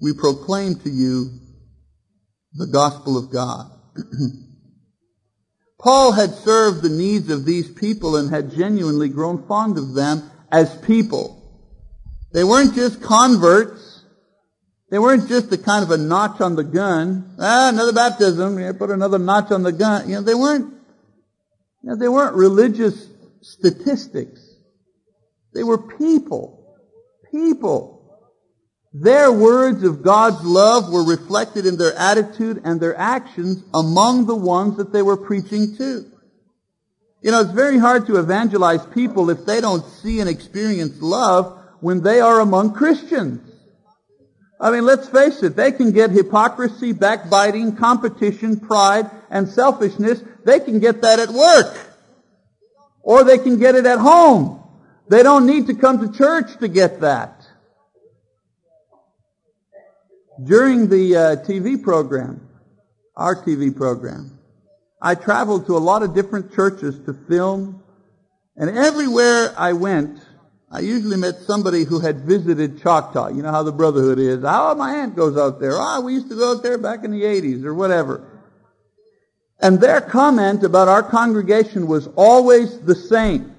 we 0.00 0.14
proclaim 0.14 0.76
to 0.76 0.90
you 0.90 1.30
the 2.54 2.66
gospel 2.66 3.18
of 3.18 3.30
God. 3.30 3.70
Paul 5.78 6.12
had 6.12 6.30
served 6.30 6.82
the 6.82 6.88
needs 6.88 7.28
of 7.30 7.44
these 7.44 7.68
people 7.68 8.16
and 8.16 8.30
had 8.30 8.52
genuinely 8.52 9.08
grown 9.08 9.46
fond 9.46 9.78
of 9.78 9.94
them 9.94 10.30
as 10.50 10.76
people. 10.76 11.42
They 12.32 12.44
weren't 12.44 12.74
just 12.74 13.02
converts. 13.02 14.02
They 14.90 14.98
weren't 14.98 15.28
just 15.28 15.52
a 15.52 15.58
kind 15.58 15.82
of 15.82 15.90
a 15.90 15.96
notch 15.96 16.40
on 16.40 16.54
the 16.54 16.64
gun. 16.64 17.34
Ah, 17.38 17.70
another 17.70 17.92
baptism. 17.92 18.58
You 18.58 18.72
put 18.74 18.90
another 18.90 19.18
notch 19.18 19.50
on 19.50 19.62
the 19.62 19.72
gun. 19.72 20.08
You 20.08 20.16
know, 20.16 20.22
they 20.22 20.34
weren't, 20.34 20.72
you 21.82 21.90
know, 21.90 21.96
they 21.96 22.08
weren't 22.08 22.36
religious 22.36 23.08
statistics. 23.40 24.40
They 25.52 25.64
were 25.64 25.78
people. 25.78 26.76
People. 27.30 27.91
Their 28.94 29.32
words 29.32 29.84
of 29.84 30.02
God's 30.02 30.44
love 30.44 30.92
were 30.92 31.04
reflected 31.04 31.64
in 31.64 31.78
their 31.78 31.94
attitude 31.94 32.60
and 32.64 32.78
their 32.78 32.96
actions 32.96 33.62
among 33.72 34.26
the 34.26 34.36
ones 34.36 34.76
that 34.76 34.92
they 34.92 35.00
were 35.00 35.16
preaching 35.16 35.76
to. 35.76 36.06
You 37.22 37.30
know, 37.30 37.40
it's 37.40 37.52
very 37.52 37.78
hard 37.78 38.06
to 38.08 38.16
evangelize 38.16 38.84
people 38.86 39.30
if 39.30 39.46
they 39.46 39.60
don't 39.60 39.84
see 39.86 40.20
and 40.20 40.28
experience 40.28 41.00
love 41.00 41.58
when 41.80 42.02
they 42.02 42.20
are 42.20 42.40
among 42.40 42.74
Christians. 42.74 43.48
I 44.60 44.70
mean, 44.70 44.84
let's 44.84 45.08
face 45.08 45.42
it, 45.42 45.56
they 45.56 45.72
can 45.72 45.92
get 45.92 46.10
hypocrisy, 46.10 46.92
backbiting, 46.92 47.76
competition, 47.76 48.60
pride, 48.60 49.10
and 49.30 49.48
selfishness. 49.48 50.22
They 50.44 50.60
can 50.60 50.78
get 50.80 51.00
that 51.02 51.18
at 51.18 51.30
work. 51.30 51.76
Or 53.02 53.24
they 53.24 53.38
can 53.38 53.58
get 53.58 53.74
it 53.74 53.86
at 53.86 53.98
home. 53.98 54.62
They 55.08 55.22
don't 55.22 55.46
need 55.46 55.66
to 55.68 55.74
come 55.74 55.98
to 56.00 56.16
church 56.16 56.58
to 56.58 56.68
get 56.68 57.00
that. 57.00 57.41
During 60.44 60.88
the 60.88 61.16
uh, 61.16 61.20
TV 61.44 61.82
program, 61.82 62.48
our 63.16 63.36
TV 63.44 63.74
program, 63.74 64.38
I 65.00 65.14
traveled 65.14 65.66
to 65.66 65.76
a 65.76 65.78
lot 65.78 66.02
of 66.02 66.14
different 66.14 66.54
churches 66.54 66.98
to 67.06 67.14
film, 67.28 67.82
and 68.56 68.70
everywhere 68.70 69.52
I 69.56 69.74
went, 69.74 70.18
I 70.70 70.80
usually 70.80 71.18
met 71.18 71.34
somebody 71.46 71.84
who 71.84 72.00
had 72.00 72.24
visited 72.24 72.82
Choctaw. 72.82 73.28
You 73.28 73.42
know 73.42 73.50
how 73.50 73.62
the 73.62 73.72
brotherhood 73.72 74.18
is. 74.18 74.42
Oh, 74.42 74.74
my 74.74 74.96
aunt 74.96 75.14
goes 75.14 75.36
out 75.36 75.60
there. 75.60 75.72
Ah, 75.74 75.98
oh, 75.98 76.00
we 76.00 76.14
used 76.14 76.30
to 76.30 76.36
go 76.36 76.52
out 76.52 76.62
there 76.62 76.78
back 76.78 77.04
in 77.04 77.10
the 77.10 77.22
80s 77.22 77.64
or 77.64 77.74
whatever. 77.74 78.26
And 79.60 79.80
their 79.80 80.00
comment 80.00 80.64
about 80.64 80.88
our 80.88 81.02
congregation 81.02 81.86
was 81.86 82.08
always 82.16 82.80
the 82.80 82.94
same. 82.94 83.54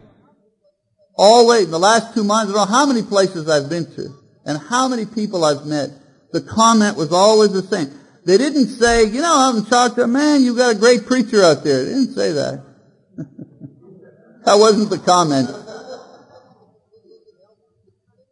Always, 1.15 1.65
in 1.65 1.71
the 1.71 1.79
last 1.79 2.15
two 2.15 2.23
months, 2.23 2.51
I 2.51 2.55
don't 2.55 2.67
know 2.67 2.75
how 2.75 2.87
many 2.87 3.03
places 3.03 3.47
I've 3.47 3.69
been 3.69 3.85
to 3.95 4.09
and 4.45 4.57
how 4.57 4.87
many 4.87 5.05
people 5.05 5.45
I've 5.45 5.65
met 5.65 5.91
the 6.33 6.41
comment 6.41 6.97
was 6.97 7.13
always 7.13 7.53
the 7.53 7.61
same. 7.61 7.93
They 8.25 8.37
didn't 8.37 8.67
say, 8.67 9.05
you 9.05 9.21
know, 9.21 9.33
I'm 9.33 9.97
a 9.97 10.07
man, 10.07 10.41
you've 10.41 10.57
got 10.57 10.75
a 10.75 10.79
great 10.79 11.05
preacher 11.05 11.43
out 11.43 11.63
there. 11.63 11.85
They 11.85 11.91
didn't 11.91 12.13
say 12.13 12.31
that. 12.31 12.63
that 13.17 14.55
wasn't 14.55 14.89
the 14.89 14.97
comment. 14.97 15.49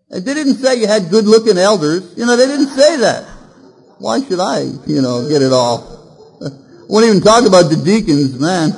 They 0.09 0.33
didn't 0.33 0.55
say 0.55 0.75
you 0.75 0.87
had 0.87 1.09
good 1.09 1.25
looking 1.25 1.57
elders. 1.57 2.13
You 2.17 2.25
know, 2.25 2.35
they 2.35 2.47
didn't 2.47 2.67
say 2.67 2.97
that. 2.97 3.23
Why 3.99 4.21
should 4.21 4.39
I, 4.39 4.61
you 4.87 5.01
know, 5.01 5.29
get 5.29 5.41
it 5.41 5.53
all? 5.53 6.37
Won't 6.89 7.05
even 7.05 7.21
talk 7.21 7.45
about 7.45 7.69
the 7.69 7.77
deacons, 7.77 8.37
man. 8.39 8.71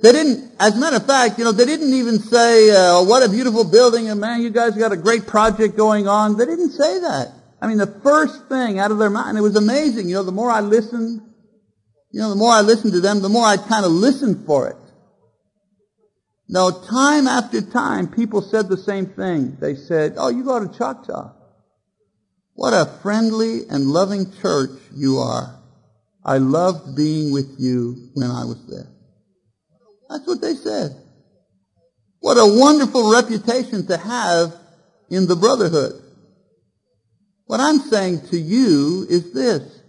They 0.00 0.12
didn't, 0.12 0.52
as 0.60 0.76
a 0.76 0.80
matter 0.80 0.96
of 0.96 1.06
fact, 1.06 1.38
you 1.38 1.44
know, 1.44 1.50
they 1.50 1.64
didn't 1.64 1.92
even 1.92 2.20
say, 2.20 2.70
uh, 2.70 3.02
what 3.02 3.24
a 3.24 3.28
beautiful 3.28 3.64
building 3.64 4.08
and 4.08 4.20
man, 4.20 4.42
you 4.42 4.50
guys 4.50 4.76
got 4.76 4.92
a 4.92 4.96
great 4.96 5.26
project 5.26 5.76
going 5.76 6.06
on. 6.06 6.36
They 6.36 6.46
didn't 6.46 6.70
say 6.70 7.00
that. 7.00 7.32
I 7.60 7.66
mean, 7.66 7.78
the 7.78 8.00
first 8.02 8.48
thing 8.48 8.78
out 8.78 8.92
of 8.92 8.98
their 8.98 9.10
mind, 9.10 9.36
it 9.36 9.40
was 9.40 9.56
amazing. 9.56 10.08
You 10.08 10.16
know, 10.16 10.22
the 10.22 10.32
more 10.32 10.50
I 10.50 10.60
listened, 10.60 11.20
you 12.12 12.20
know, 12.20 12.30
the 12.30 12.36
more 12.36 12.52
I 12.52 12.60
listened 12.60 12.92
to 12.92 13.00
them, 13.00 13.20
the 13.22 13.28
more 13.28 13.44
I 13.44 13.56
kind 13.56 13.84
of 13.84 13.90
listened 13.90 14.46
for 14.46 14.68
it. 14.68 14.76
No, 16.48 16.70
time 16.70 17.26
after 17.26 17.60
time, 17.60 18.08
people 18.08 18.40
said 18.40 18.68
the 18.68 18.76
same 18.76 19.06
thing. 19.06 19.56
They 19.60 19.74
said, 19.74 20.14
oh, 20.16 20.28
you 20.28 20.44
go 20.44 20.64
to 20.64 20.78
Choctaw. 20.78 21.32
What 22.54 22.72
a 22.72 22.86
friendly 23.02 23.62
and 23.68 23.86
loving 23.86 24.32
church 24.40 24.70
you 24.94 25.18
are. 25.18 25.60
I 26.24 26.38
loved 26.38 26.96
being 26.96 27.32
with 27.32 27.56
you 27.58 28.10
when 28.14 28.30
I 28.30 28.44
was 28.44 28.64
there. 28.68 28.88
That's 30.08 30.26
what 30.26 30.40
they 30.40 30.54
said. 30.54 30.96
What 32.20 32.34
a 32.34 32.58
wonderful 32.58 33.12
reputation 33.12 33.86
to 33.86 33.96
have 33.96 34.54
in 35.10 35.26
the 35.26 35.36
brotherhood. 35.36 36.02
What 37.46 37.60
I'm 37.60 37.78
saying 37.78 38.26
to 38.28 38.38
you 38.38 39.06
is 39.08 39.32
this. 39.32 39.80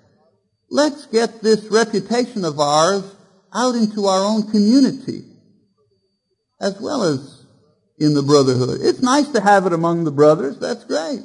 Let's 0.70 1.08
get 1.08 1.42
this 1.42 1.66
reputation 1.66 2.46
of 2.46 2.60
ours 2.60 3.16
out 3.54 3.76
into 3.76 4.06
our 4.06 4.24
own 4.24 4.50
community 4.52 5.24
as 6.62 6.80
well 6.80 7.04
as 7.04 7.46
in 7.98 8.14
the 8.14 8.24
brotherhood. 8.24 8.80
It's 8.82 9.02
nice 9.02 9.28
to 9.30 9.42
have 9.42 9.66
it 9.66 9.74
among 9.74 10.04
the 10.04 10.12
brothers. 10.12 10.60
That's 10.60 10.84
great. 10.84 11.22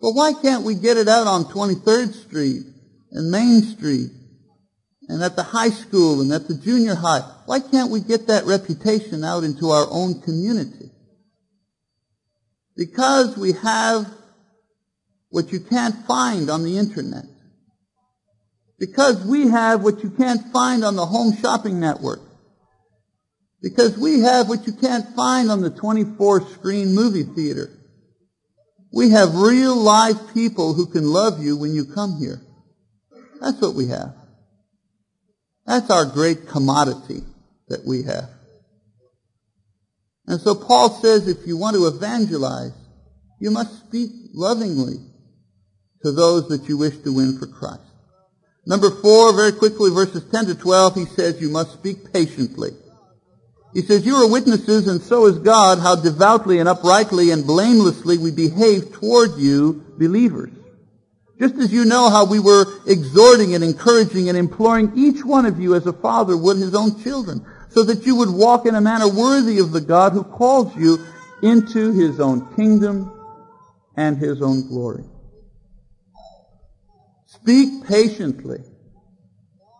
But 0.00 0.12
why 0.12 0.32
can't 0.32 0.64
we 0.64 0.74
get 0.74 0.96
it 0.96 1.08
out 1.08 1.26
on 1.26 1.44
23rd 1.44 2.12
Street 2.14 2.62
and 3.12 3.30
Main 3.30 3.62
Street 3.62 4.10
and 5.08 5.22
at 5.22 5.36
the 5.36 5.42
high 5.42 5.70
school 5.70 6.20
and 6.20 6.32
at 6.32 6.48
the 6.48 6.54
junior 6.54 6.94
high. 6.94 7.20
Why 7.46 7.60
can't 7.60 7.90
we 7.90 8.00
get 8.00 8.28
that 8.28 8.44
reputation 8.44 9.24
out 9.24 9.44
into 9.44 9.70
our 9.70 9.86
own 9.90 10.20
community? 10.20 10.90
Because 12.76 13.36
we 13.36 13.52
have 13.52 14.06
what 15.28 15.52
you 15.52 15.60
can't 15.60 16.06
find 16.06 16.50
on 16.50 16.62
the 16.62 16.78
internet. 16.78 17.24
Because 18.78 19.24
we 19.24 19.48
have 19.48 19.82
what 19.82 20.02
you 20.02 20.10
can't 20.10 20.52
find 20.52 20.84
on 20.84 20.96
the 20.96 21.06
home 21.06 21.36
shopping 21.36 21.80
network. 21.80 22.20
Because 23.60 23.96
we 23.96 24.20
have 24.20 24.48
what 24.48 24.66
you 24.66 24.72
can't 24.72 25.14
find 25.14 25.50
on 25.50 25.60
the 25.60 25.70
24 25.70 26.48
screen 26.48 26.94
movie 26.94 27.22
theater. 27.22 27.70
We 28.92 29.10
have 29.10 29.36
real 29.36 29.76
live 29.76 30.34
people 30.34 30.74
who 30.74 30.86
can 30.86 31.04
love 31.04 31.42
you 31.42 31.56
when 31.56 31.74
you 31.74 31.84
come 31.84 32.18
here. 32.18 32.40
That's 33.40 33.60
what 33.60 33.74
we 33.74 33.86
have. 33.88 34.14
That's 35.66 35.90
our 35.90 36.04
great 36.04 36.48
commodity 36.48 37.22
that 37.68 37.84
we 37.86 38.02
have. 38.02 38.28
And 40.26 40.40
so 40.40 40.54
Paul 40.54 40.90
says 40.90 41.28
if 41.28 41.46
you 41.46 41.56
want 41.56 41.76
to 41.76 41.86
evangelize, 41.86 42.72
you 43.40 43.50
must 43.50 43.86
speak 43.86 44.10
lovingly 44.32 44.96
to 46.02 46.12
those 46.12 46.48
that 46.48 46.68
you 46.68 46.78
wish 46.78 46.96
to 46.98 47.12
win 47.12 47.38
for 47.38 47.46
Christ. 47.46 47.82
Number 48.64 48.90
four, 48.90 49.34
very 49.34 49.52
quickly, 49.52 49.90
verses 49.90 50.24
10 50.30 50.46
to 50.46 50.54
12, 50.54 50.94
he 50.94 51.04
says 51.06 51.40
you 51.40 51.48
must 51.48 51.72
speak 51.72 52.12
patiently. 52.12 52.70
He 53.74 53.82
says, 53.82 54.04
you 54.04 54.14
are 54.16 54.30
witnesses 54.30 54.86
and 54.86 55.00
so 55.00 55.26
is 55.26 55.38
God 55.38 55.78
how 55.78 55.96
devoutly 55.96 56.58
and 56.58 56.68
uprightly 56.68 57.30
and 57.30 57.46
blamelessly 57.46 58.18
we 58.18 58.30
behave 58.30 58.92
toward 58.92 59.38
you 59.38 59.84
believers. 59.98 60.50
Just 61.42 61.56
as 61.56 61.72
you 61.72 61.84
know 61.84 62.08
how 62.08 62.24
we 62.24 62.38
were 62.38 62.66
exhorting 62.86 63.56
and 63.56 63.64
encouraging 63.64 64.28
and 64.28 64.38
imploring 64.38 64.92
each 64.94 65.24
one 65.24 65.44
of 65.44 65.58
you 65.58 65.74
as 65.74 65.88
a 65.88 65.92
father 65.92 66.36
would 66.36 66.58
his 66.58 66.72
own 66.72 67.02
children, 67.02 67.44
so 67.68 67.82
that 67.82 68.06
you 68.06 68.14
would 68.14 68.30
walk 68.30 68.64
in 68.64 68.76
a 68.76 68.80
manner 68.80 69.08
worthy 69.08 69.58
of 69.58 69.72
the 69.72 69.80
God 69.80 70.12
who 70.12 70.22
calls 70.22 70.76
you 70.76 71.04
into 71.42 71.92
his 71.94 72.20
own 72.20 72.54
kingdom 72.54 73.12
and 73.96 74.18
his 74.18 74.40
own 74.40 74.68
glory. 74.68 75.02
Speak 77.26 77.88
patiently. 77.88 78.60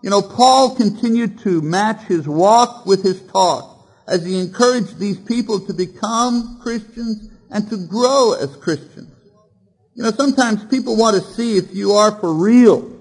You 0.03 0.11
know, 0.11 0.21
Paul 0.21 0.75
continued 0.75 1.39
to 1.45 1.63
match 1.63 2.01
his 2.07 2.27
walk 2.27 2.87
with 2.87 3.05
his 3.05 3.23
talk 3.29 3.87
as 4.09 4.27
he 4.27 4.41
encouraged 4.41 4.99
these 4.99 5.21
people 5.21 5.61
to 5.61 5.73
become 5.73 6.59
Christians 6.61 7.31
and 7.53 7.71
to 7.71 7.87
grow 7.87 8.33
as 8.33 8.57
Christians. 8.57 9.12
You 9.95 10.05
know, 10.05 10.11
sometimes 10.11 10.65
people 10.65 10.97
want 10.97 11.17
to 11.17 11.23
see 11.33 11.57
if 11.57 11.75
you 11.75 11.93
are 11.93 12.19
for 12.19 12.33
real. 12.33 13.01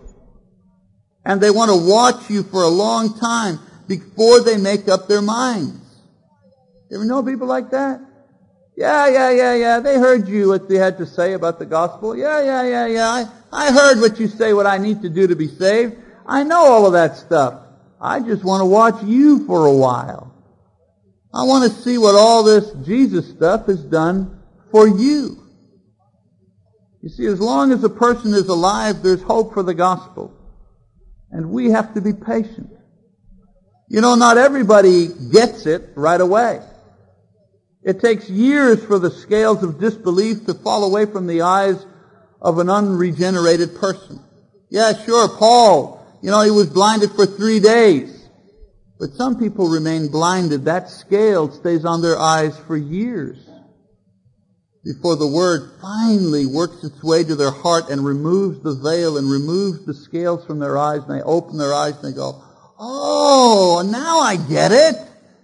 And 1.23 1.39
they 1.39 1.51
want 1.51 1.71
to 1.71 1.89
watch 1.89 2.29
you 2.29 2.43
for 2.43 2.63
a 2.63 2.67
long 2.67 3.17
time 3.17 3.59
before 3.87 4.41
they 4.41 4.57
make 4.57 4.87
up 4.87 5.07
their 5.07 5.21
minds. 5.21 5.77
You 6.89 6.97
ever 6.97 7.05
know 7.05 7.23
people 7.23 7.47
like 7.47 7.71
that? 7.71 8.01
Yeah, 8.75 9.07
yeah, 9.07 9.29
yeah, 9.31 9.55
yeah. 9.55 9.79
They 9.79 9.97
heard 9.97 10.27
you, 10.27 10.49
what 10.49 10.67
they 10.67 10.77
had 10.77 10.97
to 10.97 11.05
say 11.05 11.33
about 11.33 11.59
the 11.59 11.65
gospel. 11.65 12.17
Yeah, 12.17 12.41
yeah, 12.41 12.63
yeah, 12.63 12.87
yeah. 12.87 13.07
I, 13.07 13.67
I 13.67 13.71
heard 13.71 14.01
what 14.01 14.19
you 14.19 14.27
say, 14.27 14.53
what 14.53 14.65
I 14.65 14.77
need 14.77 15.01
to 15.03 15.09
do 15.09 15.27
to 15.27 15.35
be 15.35 15.47
saved. 15.47 15.95
I 16.25 16.43
know 16.43 16.65
all 16.65 16.85
of 16.85 16.93
that 16.93 17.17
stuff. 17.17 17.61
I 17.99 18.19
just 18.19 18.43
want 18.43 18.61
to 18.61 18.65
watch 18.65 19.03
you 19.03 19.45
for 19.45 19.65
a 19.67 19.73
while. 19.73 20.33
I 21.33 21.43
want 21.43 21.71
to 21.71 21.77
see 21.79 21.97
what 21.97 22.15
all 22.15 22.43
this 22.43 22.71
Jesus 22.85 23.29
stuff 23.29 23.67
has 23.67 23.81
done 23.83 24.41
for 24.71 24.87
you. 24.87 25.41
You 27.01 27.09
see, 27.09 27.25
as 27.25 27.39
long 27.39 27.71
as 27.71 27.83
a 27.83 27.89
person 27.89 28.33
is 28.33 28.47
alive, 28.47 29.01
there's 29.01 29.23
hope 29.23 29.53
for 29.53 29.63
the 29.63 29.73
gospel. 29.73 30.31
And 31.31 31.49
we 31.49 31.71
have 31.71 31.95
to 31.95 32.01
be 32.01 32.13
patient. 32.13 32.69
You 33.87 34.01
know, 34.01 34.15
not 34.15 34.37
everybody 34.37 35.07
gets 35.07 35.65
it 35.65 35.89
right 35.95 36.21
away. 36.21 36.61
It 37.83 37.99
takes 37.99 38.29
years 38.29 38.83
for 38.85 38.99
the 38.99 39.09
scales 39.09 39.63
of 39.63 39.79
disbelief 39.79 40.45
to 40.45 40.53
fall 40.53 40.83
away 40.83 41.07
from 41.07 41.25
the 41.25 41.41
eyes 41.41 41.83
of 42.39 42.59
an 42.59 42.69
unregenerated 42.69 43.75
person. 43.75 44.19
Yeah, 44.69 44.93
sure, 44.93 45.27
Paul, 45.27 46.05
you 46.21 46.29
know, 46.29 46.41
he 46.41 46.51
was 46.51 46.69
blinded 46.69 47.11
for 47.11 47.25
three 47.25 47.59
days. 47.59 48.29
But 48.99 49.13
some 49.13 49.39
people 49.39 49.67
remain 49.67 50.09
blinded. 50.09 50.65
That 50.65 50.89
scale 50.89 51.51
stays 51.51 51.83
on 51.83 52.03
their 52.03 52.19
eyes 52.19 52.55
for 52.67 52.77
years 52.77 53.50
before 54.83 55.15
the 55.15 55.27
word 55.27 55.71
finally 55.79 56.45
works 56.45 56.83
its 56.83 57.03
way 57.03 57.23
to 57.23 57.35
their 57.35 57.51
heart 57.51 57.89
and 57.89 58.03
removes 58.03 58.63
the 58.63 58.73
veil 58.73 59.17
and 59.17 59.29
removes 59.29 59.85
the 59.85 59.93
scales 59.93 60.45
from 60.45 60.59
their 60.59 60.77
eyes 60.77 61.01
and 61.07 61.19
they 61.19 61.23
open 61.23 61.57
their 61.57 61.73
eyes 61.73 61.95
and 61.97 62.11
they 62.11 62.15
go, 62.15 62.41
oh, 62.79 63.87
now 63.91 64.19
I 64.19 64.37
get 64.37 64.71
it. 64.71 64.95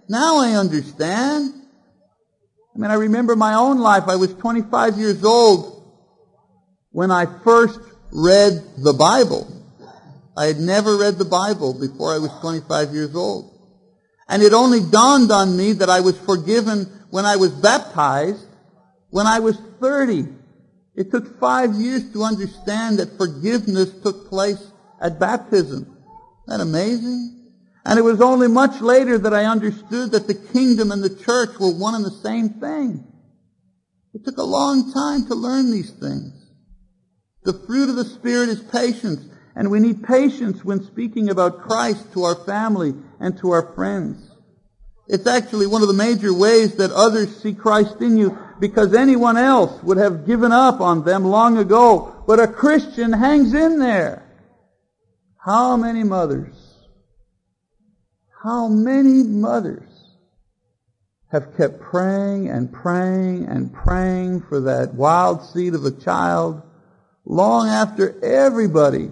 Now 0.08 0.38
I 0.38 0.52
understand. 0.54 1.54
I 2.74 2.78
mean, 2.78 2.90
I 2.90 2.94
remember 2.94 3.36
my 3.36 3.54
own 3.54 3.78
life. 3.78 4.04
I 4.08 4.16
was 4.16 4.34
25 4.34 4.98
years 4.98 5.24
old 5.24 5.84
when 6.90 7.10
I 7.10 7.26
first 7.44 7.78
read 8.10 8.52
the 8.78 8.92
Bible. 8.92 9.54
I 10.36 10.46
had 10.46 10.58
never 10.58 10.96
read 10.96 11.18
the 11.18 11.24
Bible 11.24 11.78
before 11.78 12.12
I 12.12 12.18
was 12.18 12.30
25 12.40 12.92
years 12.92 13.14
old. 13.14 13.54
And 14.28 14.42
it 14.42 14.52
only 14.52 14.80
dawned 14.80 15.30
on 15.30 15.56
me 15.56 15.74
that 15.74 15.90
I 15.90 16.00
was 16.00 16.18
forgiven 16.18 16.86
when 17.10 17.24
I 17.24 17.36
was 17.36 17.50
baptized 17.50 18.47
when 19.10 19.26
I 19.26 19.38
was 19.38 19.58
30. 19.80 20.26
It 20.94 21.10
took 21.10 21.38
five 21.38 21.74
years 21.74 22.12
to 22.12 22.24
understand 22.24 22.98
that 22.98 23.16
forgiveness 23.16 23.92
took 24.02 24.28
place 24.28 24.72
at 25.00 25.20
baptism. 25.20 25.82
Isn't 25.82 25.98
that 26.48 26.60
amazing? 26.60 27.52
And 27.84 27.98
it 27.98 28.02
was 28.02 28.20
only 28.20 28.48
much 28.48 28.80
later 28.80 29.16
that 29.16 29.32
I 29.32 29.44
understood 29.44 30.10
that 30.10 30.26
the 30.26 30.34
kingdom 30.34 30.90
and 30.90 31.02
the 31.02 31.14
church 31.14 31.58
were 31.58 31.70
one 31.70 31.94
and 31.94 32.04
the 32.04 32.10
same 32.10 32.50
thing. 32.50 33.04
It 34.12 34.24
took 34.24 34.38
a 34.38 34.42
long 34.42 34.92
time 34.92 35.26
to 35.26 35.34
learn 35.34 35.70
these 35.70 35.92
things. 35.92 36.32
The 37.44 37.52
fruit 37.52 37.88
of 37.88 37.96
the 37.96 38.04
Spirit 38.04 38.48
is 38.48 38.60
patience, 38.60 39.24
and 39.54 39.70
we 39.70 39.80
need 39.80 40.02
patience 40.02 40.64
when 40.64 40.82
speaking 40.82 41.30
about 41.30 41.62
Christ 41.62 42.12
to 42.12 42.24
our 42.24 42.34
family 42.44 42.94
and 43.20 43.38
to 43.38 43.52
our 43.52 43.72
friends. 43.74 44.28
It's 45.06 45.26
actually 45.26 45.66
one 45.66 45.82
of 45.82 45.88
the 45.88 45.94
major 45.94 46.34
ways 46.34 46.74
that 46.76 46.90
others 46.90 47.40
see 47.40 47.54
Christ 47.54 48.00
in 48.00 48.18
you 48.18 48.36
because 48.60 48.94
anyone 48.94 49.36
else 49.36 49.82
would 49.82 49.96
have 49.98 50.26
given 50.26 50.52
up 50.52 50.80
on 50.80 51.04
them 51.04 51.24
long 51.24 51.58
ago, 51.58 52.22
but 52.26 52.40
a 52.40 52.46
Christian 52.46 53.12
hangs 53.12 53.54
in 53.54 53.78
there. 53.78 54.24
How 55.38 55.76
many 55.76 56.04
mothers, 56.04 56.56
how 58.44 58.68
many 58.68 59.22
mothers 59.22 59.88
have 61.30 61.56
kept 61.56 61.80
praying 61.80 62.48
and 62.48 62.72
praying 62.72 63.46
and 63.46 63.72
praying 63.72 64.42
for 64.42 64.60
that 64.60 64.94
wild 64.94 65.44
seed 65.44 65.74
of 65.74 65.84
a 65.84 65.90
child 65.90 66.62
long 67.24 67.68
after 67.68 68.22
everybody 68.24 69.10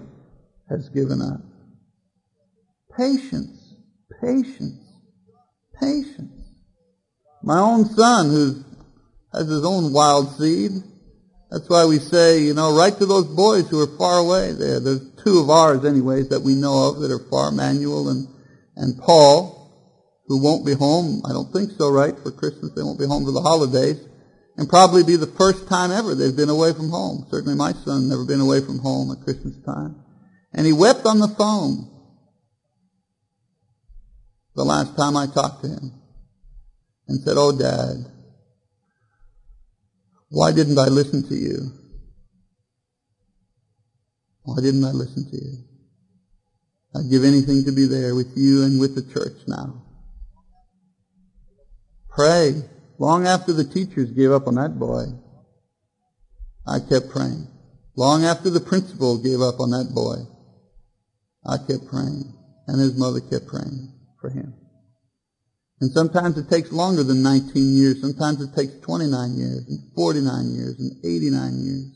has 0.69 0.89
given 0.89 1.23
up? 1.23 1.41
Patience, 2.97 3.75
patience, 4.21 4.81
patience. 5.81 6.33
My 7.43 7.61
own 7.61 7.85
son, 7.85 8.31
who's 8.31 8.66
has 9.37 9.49
his 9.49 9.65
own 9.65 9.93
wild 9.93 10.37
seed. 10.37 10.73
That's 11.51 11.69
why 11.69 11.85
we 11.85 11.99
say, 11.99 12.41
you 12.41 12.55
know, 12.55 12.77
write 12.77 12.99
to 12.99 13.07
those 13.07 13.27
boys 13.27 13.69
who 13.69 13.81
are 13.81 13.99
far 13.99 14.19
away 14.19 14.53
there. 14.53 14.81
There's 14.81 15.13
two 15.25 15.39
of 15.39 15.51
ours 15.51 15.85
anyways 15.85 16.31
that 16.31 16.43
we 16.43 16.55
know 16.55 16.89
of 16.89 17.01
that 17.01 17.11
are 17.11 17.31
far, 17.31 17.53
Manuel 17.53 18.09
and, 18.09 18.27
and 18.75 18.99
Paul, 18.99 19.57
who 20.27 20.43
won't 20.43 20.67
be 20.67 20.75
home. 20.75 21.23
I 21.25 21.33
don't 21.33 21.53
think 21.53 21.71
so, 21.79 21.91
right? 21.91 22.19
For 22.19 22.33
Christmas, 22.33 22.73
they 22.73 22.83
won't 22.83 22.99
be 22.99 23.07
home 23.07 23.25
for 23.25 23.33
the 23.33 23.43
holidays. 23.43 24.01
And 24.57 24.69
probably 24.69 25.05
be 25.05 25.17
the 25.17 25.27
first 25.27 25.69
time 25.69 25.93
ever 25.93 26.15
they've 26.15 26.35
been 26.35 26.49
away 26.49 26.73
from 26.73 26.89
home. 26.89 27.27
Certainly 27.31 27.57
my 27.57 27.73
son 27.85 28.09
never 28.09 28.25
been 28.25 28.41
away 28.41 28.61
from 28.61 28.79
home 28.79 29.13
at 29.13 29.23
Christmas 29.23 29.55
time. 29.65 29.97
And 30.53 30.67
he 30.67 30.73
wept 30.73 31.05
on 31.05 31.19
the 31.19 31.29
phone 31.29 31.91
the 34.55 34.65
last 34.65 34.97
time 34.97 35.17
I 35.17 35.27
talked 35.27 35.63
to 35.63 35.69
him 35.69 35.93
and 37.07 37.21
said, 37.21 37.37
Oh, 37.37 37.53
Dad, 37.53 38.11
why 40.29 40.53
didn't 40.53 40.79
I 40.79 40.87
listen 40.87 41.23
to 41.29 41.35
you? 41.35 41.73
Why 44.43 44.57
didn't 44.61 44.85
I 44.85 44.93
listen 44.93 45.29
to 45.31 45.37
you? 45.37 45.65
I'd 46.95 47.11
give 47.11 47.25
anything 47.25 47.65
to 47.65 47.73
be 47.73 47.87
there 47.87 48.15
with 48.15 48.37
you 48.37 48.63
and 48.63 48.81
with 48.81 48.95
the 48.95 49.03
church 49.13 49.37
now. 49.47 49.83
Pray. 52.09 52.63
Long 52.99 53.27
after 53.27 53.53
the 53.53 53.65
teachers 53.65 54.11
gave 54.13 54.33
up 54.33 54.47
on 54.47 54.55
that 54.55 54.79
boy, 54.79 55.05
I 56.67 56.81
kept 56.81 57.11
praying. 57.11 57.47
Long 57.95 58.25
after 58.25 58.49
the 58.49 58.61
principal 58.61 59.19
gave 59.19 59.43
up 59.43 59.61
on 59.61 59.71
that 59.71 59.95
boy, 59.95 60.17
I 61.45 61.59
kept 61.59 61.89
praying. 61.89 62.33
And 62.67 62.81
his 62.81 62.99
mother 62.99 63.21
kept 63.21 63.47
praying 63.47 63.93
for 64.21 64.31
him. 64.31 64.55
And 65.81 65.91
sometimes 65.93 66.39
it 66.39 66.49
takes 66.49 66.73
longer 66.73 67.03
than 67.03 67.23
19 67.23 67.77
years. 67.77 68.01
Sometimes 68.01 68.41
it 68.41 68.55
takes 68.55 68.73
29 68.81 69.35
years 69.35 69.67
and 69.69 69.79
49 69.95 70.55
years 70.55 70.81
and 70.81 71.05
89 71.05 71.65
years. 71.65 71.93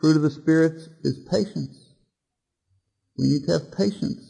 Fruit 0.00 0.16
of 0.16 0.22
the 0.22 0.30
Spirit 0.30 0.80
is 1.02 1.26
patience. 1.30 1.76
We 3.18 3.26
need 3.26 3.46
to 3.46 3.52
have 3.52 3.72
patience. 3.76 4.22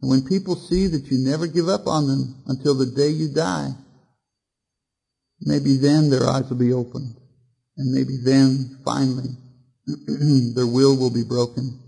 And 0.00 0.10
when 0.10 0.24
people 0.24 0.56
see 0.56 0.86
that 0.86 1.10
you 1.10 1.18
never 1.18 1.46
give 1.46 1.68
up 1.68 1.86
on 1.86 2.06
them 2.06 2.42
until 2.46 2.74
the 2.74 2.86
day 2.86 3.08
you 3.08 3.28
die, 3.34 3.70
maybe 5.40 5.76
then 5.76 6.10
their 6.10 6.28
eyes 6.28 6.48
will 6.48 6.56
be 6.58 6.72
opened. 6.72 7.16
And 7.76 7.92
maybe 7.92 8.18
then, 8.22 8.80
finally, 8.84 9.36
their 10.54 10.66
will 10.66 10.96
will 10.96 11.12
be 11.12 11.24
broken 11.24 11.82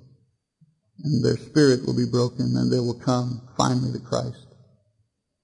and 1.02 1.24
their 1.24 1.37
spirit 1.37 1.87
will 1.87 1.96
be 1.96 2.11
broken 2.11 2.57
and 2.57 2.72
they 2.72 2.78
will 2.78 2.98
come 2.98 3.48
finally 3.57 3.92
to 3.92 3.98
Christ 3.98 4.46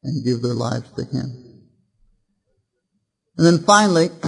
and 0.03 0.25
give 0.25 0.43
their 0.43 0.55
lives 0.55 0.91
to 0.93 1.05
Him. 1.05 1.51
And 3.37 3.47
then 3.47 3.65
finally, 3.65 4.11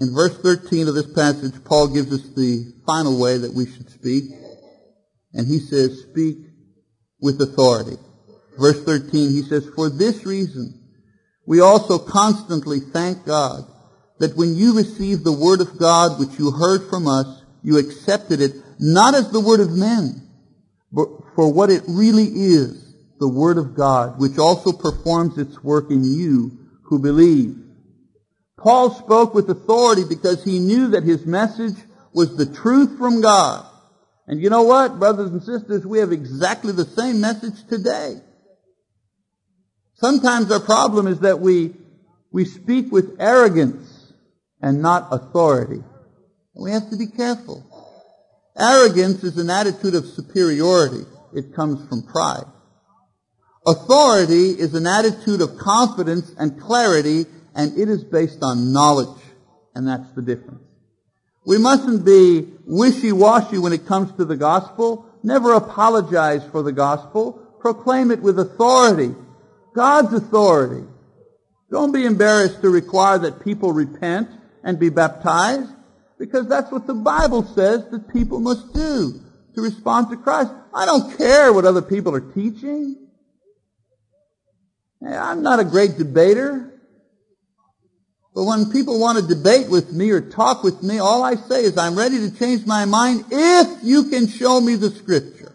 in 0.00 0.14
verse 0.14 0.36
13 0.38 0.88
of 0.88 0.94
this 0.94 1.12
passage, 1.12 1.64
Paul 1.64 1.88
gives 1.88 2.12
us 2.12 2.28
the 2.34 2.72
final 2.86 3.18
way 3.18 3.38
that 3.38 3.54
we 3.54 3.66
should 3.66 3.90
speak. 3.90 4.24
And 5.32 5.46
he 5.46 5.58
says, 5.58 6.04
speak 6.10 6.36
with 7.20 7.40
authority. 7.40 7.96
Verse 8.58 8.82
13, 8.84 9.30
he 9.30 9.42
says, 9.42 9.68
For 9.74 9.90
this 9.90 10.24
reason, 10.24 10.82
we 11.46 11.60
also 11.60 11.98
constantly 11.98 12.80
thank 12.80 13.24
God 13.24 13.64
that 14.18 14.36
when 14.36 14.54
you 14.54 14.76
received 14.76 15.24
the 15.24 15.32
word 15.32 15.60
of 15.60 15.78
God 15.78 16.18
which 16.18 16.38
you 16.38 16.50
heard 16.50 16.88
from 16.88 17.06
us, 17.06 17.42
you 17.62 17.78
accepted 17.78 18.40
it 18.40 18.52
not 18.78 19.14
as 19.14 19.30
the 19.30 19.40
word 19.40 19.60
of 19.60 19.70
men, 19.70 20.25
but 20.92 21.08
for 21.34 21.52
what 21.52 21.70
it 21.70 21.82
really 21.88 22.26
is, 22.26 22.94
the 23.18 23.28
Word 23.28 23.58
of 23.58 23.74
God, 23.74 24.18
which 24.18 24.38
also 24.38 24.72
performs 24.72 25.38
its 25.38 25.62
work 25.62 25.90
in 25.90 26.04
you 26.04 26.58
who 26.82 26.98
believe. 26.98 27.56
Paul 28.58 28.90
spoke 28.90 29.34
with 29.34 29.50
authority 29.50 30.04
because 30.08 30.44
he 30.44 30.58
knew 30.58 30.88
that 30.88 31.02
his 31.02 31.26
message 31.26 31.76
was 32.12 32.36
the 32.36 32.46
truth 32.46 32.98
from 32.98 33.20
God. 33.20 33.66
And 34.26 34.40
you 34.40 34.50
know 34.50 34.62
what, 34.62 34.98
brothers 34.98 35.30
and 35.30 35.42
sisters, 35.42 35.86
we 35.86 35.98
have 35.98 36.12
exactly 36.12 36.72
the 36.72 36.84
same 36.84 37.20
message 37.20 37.66
today. 37.68 38.20
Sometimes 39.94 40.50
our 40.50 40.60
problem 40.60 41.06
is 41.06 41.20
that 41.20 41.40
we, 41.40 41.74
we 42.32 42.44
speak 42.44 42.90
with 42.92 43.16
arrogance 43.20 44.12
and 44.60 44.82
not 44.82 45.08
authority. 45.10 45.82
And 46.54 46.64
we 46.64 46.72
have 46.72 46.90
to 46.90 46.96
be 46.96 47.06
careful. 47.06 47.75
Arrogance 48.58 49.22
is 49.22 49.36
an 49.38 49.50
attitude 49.50 49.94
of 49.94 50.06
superiority. 50.06 51.04
It 51.34 51.54
comes 51.54 51.86
from 51.88 52.02
pride. 52.02 52.44
Authority 53.66 54.50
is 54.50 54.74
an 54.74 54.86
attitude 54.86 55.40
of 55.40 55.58
confidence 55.58 56.32
and 56.38 56.60
clarity, 56.60 57.26
and 57.54 57.76
it 57.76 57.88
is 57.88 58.04
based 58.04 58.42
on 58.42 58.72
knowledge. 58.72 59.20
And 59.74 59.86
that's 59.86 60.10
the 60.12 60.22
difference. 60.22 60.62
We 61.44 61.58
mustn't 61.58 62.04
be 62.04 62.48
wishy-washy 62.66 63.58
when 63.58 63.72
it 63.72 63.86
comes 63.86 64.12
to 64.16 64.24
the 64.24 64.36
gospel. 64.36 65.04
Never 65.22 65.52
apologize 65.52 66.42
for 66.50 66.62
the 66.62 66.72
gospel. 66.72 67.32
Proclaim 67.60 68.10
it 68.10 68.22
with 68.22 68.38
authority. 68.38 69.14
God's 69.74 70.14
authority. 70.14 70.86
Don't 71.70 71.92
be 71.92 72.06
embarrassed 72.06 72.62
to 72.62 72.70
require 72.70 73.18
that 73.18 73.44
people 73.44 73.72
repent 73.72 74.28
and 74.64 74.78
be 74.78 74.88
baptized 74.88 75.70
because 76.18 76.48
that's 76.48 76.70
what 76.70 76.86
the 76.86 76.94
Bible 76.94 77.44
says 77.54 77.88
that 77.90 78.12
people 78.12 78.40
must 78.40 78.72
do 78.72 79.20
to 79.54 79.60
respond 79.60 80.10
to 80.10 80.16
Christ. 80.16 80.50
I 80.74 80.86
don't 80.86 81.16
care 81.16 81.52
what 81.52 81.64
other 81.64 81.82
people 81.82 82.14
are 82.14 82.32
teaching. 82.32 82.96
I'm 85.06 85.42
not 85.42 85.60
a 85.60 85.64
great 85.64 85.98
debater. 85.98 86.72
But 88.34 88.44
when 88.44 88.70
people 88.70 89.00
want 89.00 89.18
to 89.18 89.34
debate 89.34 89.70
with 89.70 89.92
me 89.92 90.10
or 90.10 90.20
talk 90.20 90.62
with 90.62 90.82
me, 90.82 90.98
all 90.98 91.22
I 91.22 91.36
say 91.36 91.64
is 91.64 91.78
I'm 91.78 91.96
ready 91.96 92.18
to 92.18 92.38
change 92.38 92.66
my 92.66 92.84
mind 92.84 93.24
if 93.30 93.82
you 93.82 94.04
can 94.10 94.26
show 94.26 94.60
me 94.60 94.76
the 94.76 94.90
scripture. 94.90 95.54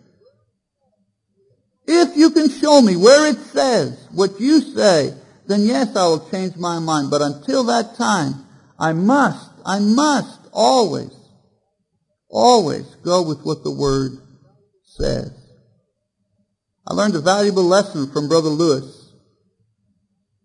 If 1.85 2.17
you 2.17 2.31
can 2.31 2.49
show 2.49 2.81
me 2.81 2.95
where 2.95 3.29
it 3.29 3.37
says 3.37 4.07
what 4.11 4.39
you 4.39 4.61
say, 4.61 5.13
then 5.47 5.65
yes, 5.65 5.95
I 5.95 6.05
will 6.05 6.27
change 6.29 6.55
my 6.55 6.79
mind. 6.79 7.11
But 7.11 7.21
until 7.21 7.65
that 7.65 7.95
time, 7.95 8.45
I 8.79 8.93
must, 8.93 9.49
I 9.63 9.79
must 9.79 10.40
always, 10.53 11.11
always 12.29 12.85
go 13.03 13.21
with 13.23 13.41
what 13.43 13.63
the 13.63 13.71
Word 13.71 14.11
says. 14.83 15.31
I 16.87 16.93
learned 16.93 17.15
a 17.15 17.21
valuable 17.21 17.63
lesson 17.63 18.11
from 18.11 18.27
Brother 18.27 18.49
Lewis. 18.49 19.13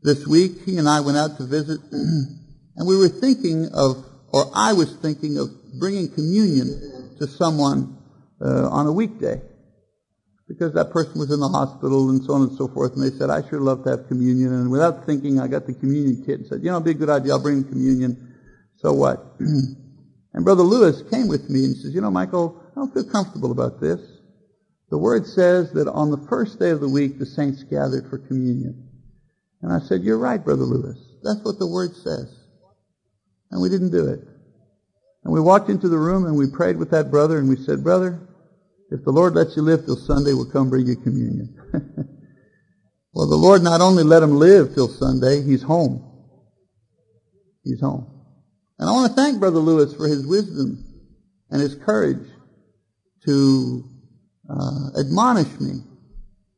This 0.02 0.26
week, 0.26 0.62
he 0.64 0.76
and 0.78 0.88
I 0.88 1.00
went 1.00 1.16
out 1.16 1.36
to 1.38 1.44
visit, 1.44 1.80
and 1.90 2.86
we 2.86 2.96
were 2.96 3.08
thinking 3.08 3.70
of, 3.72 4.04
or 4.32 4.50
I 4.54 4.72
was 4.72 4.94
thinking 4.96 5.38
of 5.38 5.48
bringing 5.80 6.12
communion 6.12 7.16
to 7.18 7.26
someone 7.26 7.98
uh, 8.40 8.68
on 8.68 8.86
a 8.86 8.92
weekday. 8.92 9.40
Because 10.46 10.74
that 10.74 10.92
person 10.92 11.18
was 11.18 11.32
in 11.32 11.40
the 11.40 11.48
hospital 11.48 12.10
and 12.10 12.22
so 12.22 12.34
on 12.34 12.42
and 12.42 12.56
so 12.56 12.68
forth, 12.68 12.92
and 12.94 13.02
they 13.02 13.16
said, 13.16 13.30
I 13.30 13.42
sure 13.48 13.58
love 13.58 13.82
to 13.82 13.90
have 13.90 14.06
communion. 14.06 14.52
And 14.52 14.70
without 14.70 15.04
thinking, 15.04 15.40
I 15.40 15.48
got 15.48 15.66
the 15.66 15.74
communion 15.74 16.22
kit 16.24 16.38
and 16.38 16.46
said, 16.46 16.60
you 16.62 16.70
know, 16.70 16.76
it'd 16.76 16.84
be 16.84 16.90
a 16.92 16.94
good 16.94 17.10
idea, 17.10 17.32
I'll 17.32 17.42
bring 17.42 17.64
communion. 17.64 18.34
So 18.76 18.92
what? 18.92 19.34
and 20.36 20.44
Brother 20.44 20.62
Lewis 20.62 21.02
came 21.10 21.28
with 21.28 21.48
me 21.48 21.64
and 21.64 21.76
says, 21.76 21.94
you 21.94 22.02
know, 22.02 22.10
Michael, 22.10 22.60
I 22.72 22.80
don't 22.80 22.92
feel 22.92 23.04
comfortable 23.04 23.50
about 23.50 23.80
this. 23.80 24.00
The 24.90 24.98
Word 24.98 25.26
says 25.26 25.72
that 25.72 25.88
on 25.88 26.10
the 26.10 26.18
first 26.28 26.60
day 26.60 26.70
of 26.70 26.80
the 26.80 26.88
week, 26.88 27.18
the 27.18 27.26
saints 27.26 27.64
gathered 27.64 28.06
for 28.08 28.18
communion. 28.18 28.84
And 29.62 29.72
I 29.72 29.80
said, 29.80 30.02
You're 30.02 30.18
right, 30.18 30.44
Brother 30.44 30.62
Lewis. 30.62 30.98
That's 31.22 31.42
what 31.42 31.58
the 31.58 31.66
Word 31.66 31.94
says. 31.96 32.28
And 33.50 33.62
we 33.62 33.68
didn't 33.68 33.90
do 33.90 34.06
it. 34.06 34.20
And 35.24 35.32
we 35.32 35.40
walked 35.40 35.70
into 35.70 35.88
the 35.88 35.98
room 35.98 36.26
and 36.26 36.36
we 36.36 36.46
prayed 36.46 36.76
with 36.76 36.90
that 36.90 37.10
brother 37.10 37.38
and 37.38 37.48
we 37.48 37.56
said, 37.56 37.82
Brother, 37.82 38.20
if 38.90 39.02
the 39.04 39.10
Lord 39.12 39.34
lets 39.34 39.56
you 39.56 39.62
live 39.62 39.84
till 39.86 39.96
Sunday, 39.96 40.34
we'll 40.34 40.44
come 40.44 40.68
bring 40.68 40.86
you 40.86 40.96
communion. 40.96 41.56
well, 43.12 43.26
the 43.26 43.36
Lord 43.36 43.62
not 43.62 43.80
only 43.80 44.04
let 44.04 44.22
him 44.22 44.38
live 44.38 44.74
till 44.74 44.88
Sunday, 44.88 45.42
he's 45.42 45.62
home. 45.62 46.04
He's 47.64 47.80
home. 47.80 48.15
And 48.78 48.88
I 48.88 48.92
want 48.92 49.10
to 49.10 49.16
thank 49.16 49.38
Brother 49.38 49.58
Lewis 49.58 49.94
for 49.94 50.06
his 50.06 50.26
wisdom 50.26 50.84
and 51.50 51.60
his 51.60 51.74
courage 51.74 52.26
to 53.24 53.84
uh, 54.48 55.00
admonish 55.00 55.60
me 55.60 55.80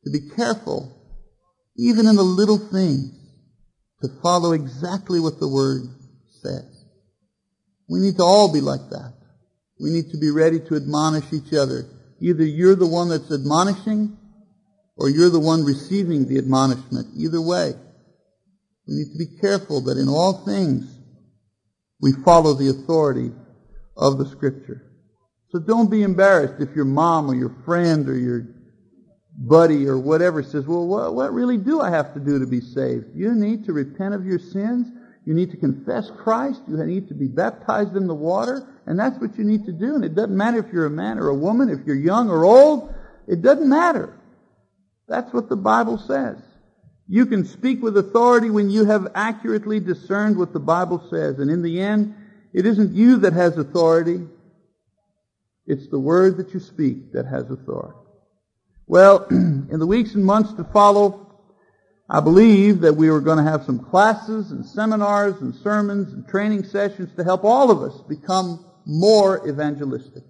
to 0.04 0.10
be 0.10 0.28
careful 0.34 0.94
even 1.78 2.08
in 2.08 2.16
the 2.16 2.22
little 2.22 2.58
things, 2.58 3.12
to 4.02 4.08
follow 4.20 4.52
exactly 4.52 5.20
what 5.20 5.38
the 5.38 5.48
Word 5.48 5.82
says. 6.42 6.64
We 7.88 8.00
need 8.00 8.16
to 8.16 8.24
all 8.24 8.52
be 8.52 8.60
like 8.60 8.90
that. 8.90 9.14
We 9.80 9.90
need 9.90 10.10
to 10.10 10.18
be 10.18 10.30
ready 10.30 10.58
to 10.58 10.74
admonish 10.74 11.32
each 11.32 11.52
other. 11.54 11.86
Either 12.20 12.44
you're 12.44 12.74
the 12.74 12.86
one 12.86 13.08
that's 13.08 13.30
admonishing, 13.30 14.16
or 14.96 15.08
you're 15.08 15.30
the 15.30 15.38
one 15.38 15.64
receiving 15.64 16.26
the 16.26 16.38
admonishment. 16.38 17.06
Either 17.16 17.40
way. 17.40 17.74
We 18.88 18.94
need 18.94 19.12
to 19.12 19.18
be 19.18 19.38
careful 19.40 19.80
that 19.82 19.98
in 19.98 20.08
all 20.08 20.44
things 20.44 20.97
we 22.00 22.12
follow 22.24 22.54
the 22.54 22.68
authority 22.68 23.32
of 23.96 24.18
the 24.18 24.26
Scripture. 24.26 24.84
So 25.50 25.58
don't 25.58 25.90
be 25.90 26.02
embarrassed 26.02 26.60
if 26.60 26.74
your 26.76 26.84
mom 26.84 27.30
or 27.30 27.34
your 27.34 27.54
friend 27.64 28.08
or 28.08 28.16
your 28.16 28.46
buddy 29.38 29.86
or 29.86 29.98
whatever 29.98 30.42
says, 30.42 30.66
well, 30.66 30.86
what, 30.86 31.14
what 31.14 31.32
really 31.32 31.56
do 31.56 31.80
I 31.80 31.90
have 31.90 32.12
to 32.14 32.20
do 32.20 32.38
to 32.38 32.46
be 32.46 32.60
saved? 32.60 33.06
You 33.14 33.34
need 33.34 33.64
to 33.64 33.72
repent 33.72 34.14
of 34.14 34.26
your 34.26 34.38
sins. 34.38 34.88
You 35.24 35.34
need 35.34 35.50
to 35.50 35.56
confess 35.56 36.10
Christ. 36.10 36.60
You 36.68 36.76
need 36.84 37.08
to 37.08 37.14
be 37.14 37.28
baptized 37.28 37.96
in 37.96 38.06
the 38.06 38.14
water. 38.14 38.66
And 38.86 38.98
that's 38.98 39.18
what 39.20 39.36
you 39.38 39.44
need 39.44 39.64
to 39.66 39.72
do. 39.72 39.94
And 39.94 40.04
it 40.04 40.14
doesn't 40.14 40.36
matter 40.36 40.58
if 40.58 40.72
you're 40.72 40.86
a 40.86 40.90
man 40.90 41.18
or 41.18 41.28
a 41.28 41.34
woman, 41.34 41.68
if 41.68 41.86
you're 41.86 41.96
young 41.96 42.30
or 42.30 42.44
old. 42.44 42.94
It 43.26 43.42
doesn't 43.42 43.68
matter. 43.68 44.18
That's 45.06 45.32
what 45.32 45.48
the 45.48 45.56
Bible 45.56 45.98
says. 45.98 46.36
You 47.08 47.24
can 47.24 47.46
speak 47.46 47.82
with 47.82 47.96
authority 47.96 48.50
when 48.50 48.68
you 48.68 48.84
have 48.84 49.08
accurately 49.14 49.80
discerned 49.80 50.36
what 50.36 50.52
the 50.52 50.60
Bible 50.60 51.06
says. 51.08 51.38
And 51.38 51.50
in 51.50 51.62
the 51.62 51.80
end, 51.80 52.14
it 52.52 52.66
isn't 52.66 52.94
you 52.94 53.18
that 53.18 53.32
has 53.32 53.56
authority. 53.56 54.26
It's 55.66 55.88
the 55.88 55.98
word 55.98 56.36
that 56.36 56.52
you 56.52 56.60
speak 56.60 57.12
that 57.12 57.24
has 57.24 57.50
authority. 57.50 57.98
Well, 58.86 59.26
in 59.30 59.78
the 59.78 59.86
weeks 59.86 60.14
and 60.14 60.24
months 60.24 60.52
to 60.54 60.64
follow, 60.64 61.28
I 62.10 62.20
believe 62.20 62.80
that 62.80 62.96
we 62.96 63.08
are 63.08 63.20
going 63.20 63.38
to 63.38 63.50
have 63.50 63.64
some 63.64 63.78
classes 63.78 64.50
and 64.50 64.64
seminars 64.64 65.40
and 65.40 65.54
sermons 65.54 66.12
and 66.12 66.28
training 66.28 66.64
sessions 66.64 67.14
to 67.16 67.24
help 67.24 67.44
all 67.44 67.70
of 67.70 67.82
us 67.82 68.00
become 68.02 68.64
more 68.84 69.46
evangelistic. 69.48 70.24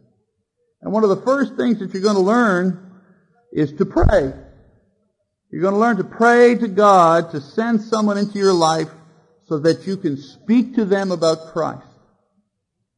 And 0.82 0.92
one 0.92 1.02
of 1.02 1.10
the 1.10 1.22
first 1.22 1.56
things 1.56 1.80
that 1.80 1.92
you're 1.92 2.02
going 2.02 2.14
to 2.14 2.20
learn 2.20 3.00
is 3.52 3.72
to 3.74 3.86
pray. 3.86 4.32
You're 5.50 5.62
going 5.62 5.74
to 5.74 5.80
learn 5.80 5.96
to 5.96 6.04
pray 6.04 6.54
to 6.56 6.68
God 6.68 7.30
to 7.30 7.40
send 7.40 7.80
someone 7.82 8.18
into 8.18 8.38
your 8.38 8.52
life 8.52 8.90
so 9.46 9.58
that 9.60 9.86
you 9.86 9.96
can 9.96 10.18
speak 10.18 10.74
to 10.74 10.84
them 10.84 11.10
about 11.10 11.52
Christ. 11.52 11.86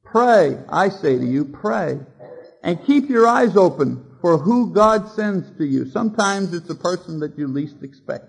Pray, 0.04 0.58
I 0.68 0.88
say 0.88 1.16
to 1.16 1.24
you, 1.24 1.44
pray. 1.44 2.00
And 2.62 2.84
keep 2.84 3.08
your 3.08 3.28
eyes 3.28 3.56
open 3.56 4.04
for 4.20 4.36
who 4.36 4.72
God 4.72 5.08
sends 5.10 5.48
to 5.58 5.64
you. 5.64 5.86
Sometimes 5.86 6.52
it's 6.52 6.68
a 6.68 6.74
person 6.74 7.20
that 7.20 7.38
you 7.38 7.46
least 7.46 7.76
expect. 7.82 8.26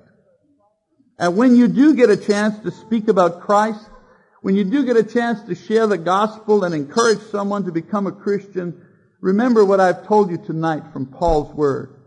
And 1.17 1.36
when 1.36 1.55
you 1.55 1.67
do 1.67 1.95
get 1.95 2.12
a 2.12 2.17
chance 2.17 2.60
to 2.60 2.71
speak 2.71 3.07
about 3.07 3.41
Christ, 3.41 3.89
when 4.41 4.55
you 4.55 4.63
do 4.63 4.86
get 4.86 4.97
a 4.97 5.03
chance 5.03 5.41
to 5.43 5.55
share 5.55 5.88
the 5.88 5.97
gospel 5.97 6.63
and 6.63 6.73
encourage 6.73 7.21
someone 7.31 7.65
to 7.65 7.71
become 7.71 8.07
a 8.07 8.12
Christian, 8.12 8.86
remember 9.19 9.65
what 9.65 9.79
I've 9.79 10.07
told 10.07 10.29
you 10.29 10.38
tonight 10.38 10.84
from 10.93 11.07
Paul's 11.07 11.53
word. 11.55 12.00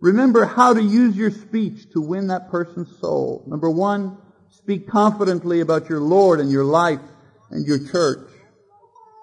Remember 0.00 0.44
how 0.44 0.74
to 0.74 0.82
use 0.82 1.16
your 1.16 1.30
speech 1.30 1.90
to 1.92 2.00
win 2.00 2.28
that 2.28 2.50
person's 2.50 2.96
soul. 2.98 3.44
Number 3.46 3.68
one, 3.68 4.16
speak 4.50 4.88
confidently 4.88 5.60
about 5.60 5.88
your 5.88 6.00
Lord 6.00 6.38
and 6.38 6.50
your 6.50 6.64
life 6.64 7.00
and 7.50 7.66
your 7.66 7.84
church. 7.88 8.28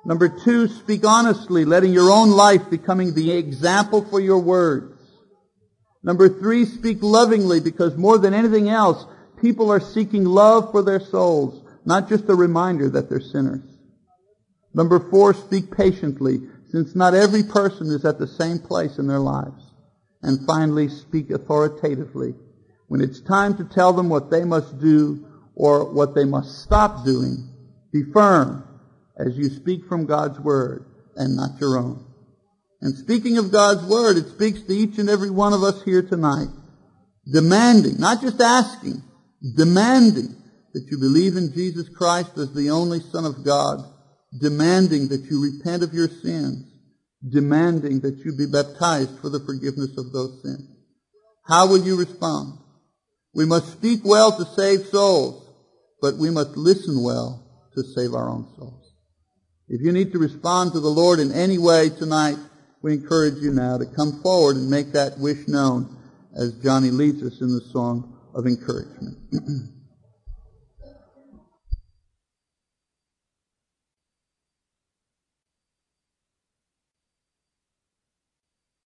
Number 0.06 0.30
two, 0.30 0.68
speak 0.68 1.06
honestly, 1.06 1.66
letting 1.66 1.94
your 1.94 2.12
own 2.12 2.30
life 2.32 2.70
becoming 2.70 3.14
the 3.14 3.32
example 3.32 4.06
for 4.10 4.20
your 4.20 4.40
words. 4.40 5.02
Number 6.04 6.30
three, 6.30 6.66
speak 6.66 7.00
lovingly 7.02 7.60
because 7.60 7.98
more 7.98 8.18
than 8.18 8.34
anything 8.34 8.70
else, 8.70 9.04
people 9.42 9.72
are 9.72 9.80
seeking 9.80 10.24
love 10.24 10.72
for 10.72 10.84
their 10.84 11.00
souls, 11.00 11.64
not 11.86 12.10
just 12.10 12.30
a 12.30 12.36
reminder 12.36 12.90
that 12.90 13.10
they're 13.10 13.20
sinners. 13.20 13.64
Number 14.74 15.00
four, 15.00 15.34
speak 15.34 15.76
patiently 15.76 16.42
since 16.70 16.96
not 16.96 17.16
every 17.16 17.44
person 17.44 17.88
is 17.88 18.06
at 18.06 18.20
the 18.20 18.28
same 18.28 18.60
place 18.60 19.00
in 19.00 19.08
their 19.08 19.20
lives. 19.20 19.65
And 20.26 20.44
finally, 20.48 20.90
speak 20.90 21.30
authoritatively 21.30 22.34
when 22.88 23.00
it's 23.00 23.22
time 23.22 23.56
to 23.58 23.64
tell 23.64 23.94
them 23.94 24.10
what 24.10 24.32
they 24.32 24.44
must 24.44 24.80
do 24.80 25.24
or 25.54 25.94
what 25.94 26.16
they 26.16 26.26
must 26.26 26.64
stop 26.64 27.06
doing. 27.06 27.48
Be 27.94 28.02
firm 28.12 28.68
as 29.16 29.38
you 29.38 29.50
speak 29.50 29.86
from 29.86 30.08
God's 30.08 30.40
Word 30.40 30.84
and 31.16 31.36
not 31.36 31.62
your 31.62 31.78
own. 31.78 32.04
And 32.82 32.98
speaking 32.98 33.38
of 33.38 33.52
God's 33.52 33.86
Word, 33.86 34.18
it 34.18 34.30
speaks 34.30 34.64
to 34.64 34.74
each 34.74 34.98
and 34.98 35.12
every 35.12 35.30
one 35.30 35.54
of 35.54 35.62
us 35.62 35.84
here 35.84 36.02
tonight, 36.02 36.50
demanding, 37.32 38.00
not 38.00 38.20
just 38.20 38.42
asking, 38.42 39.04
demanding 39.56 40.36
that 40.74 40.88
you 40.90 40.98
believe 40.98 41.38
in 41.38 41.54
Jesus 41.54 41.88
Christ 41.88 42.36
as 42.40 42.52
the 42.52 42.72
only 42.72 43.00
Son 43.00 43.26
of 43.26 43.46
God, 43.46 43.78
demanding 44.42 45.10
that 45.10 45.26
you 45.30 45.40
repent 45.40 45.84
of 45.84 45.94
your 45.94 46.10
sins, 46.10 46.66
demanding 47.30 48.02
that 48.02 48.18
you 48.24 48.36
be 48.36 48.46
baptized 48.46 49.20
for 49.20 49.30
the 49.30 49.40
forgiveness 49.40 49.98
of 49.98 50.12
those 50.12 50.42
sins. 50.44 50.68
How 51.44 51.68
will 51.68 51.84
you 51.84 51.96
respond? 51.96 52.60
We 53.34 53.46
must 53.46 53.72
speak 53.72 54.02
well 54.04 54.32
to 54.38 54.46
save 54.46 54.88
souls, 54.88 55.44
but 56.02 56.18
we 56.18 56.30
must 56.30 56.56
listen 56.56 57.04
well 57.04 57.46
to 57.76 57.84
save 57.84 58.14
our 58.14 58.30
own 58.30 58.48
souls. 58.58 58.94
If 59.68 59.82
you 59.82 59.92
need 59.92 60.12
to 60.12 60.20
respond 60.20 60.74
to 60.74 60.80
the 60.80 60.90
Lord 60.90 61.20
in 61.20 61.32
any 61.32 61.58
way 61.58 61.90
tonight, 61.90 62.38
we 62.82 62.94
encourage 62.94 63.42
you 63.42 63.52
now 63.52 63.78
to 63.78 63.86
come 63.86 64.22
forward 64.22 64.56
and 64.56 64.70
make 64.70 64.92
that 64.92 65.18
wish 65.18 65.48
known 65.48 65.98
as 66.36 66.54
Johnny 66.64 66.92
leads 66.92 67.24
us 67.24 67.42
in 67.42 67.48
the 67.48 67.66
song 67.72 68.16
of 68.36 68.46
encouragement. 68.46 69.18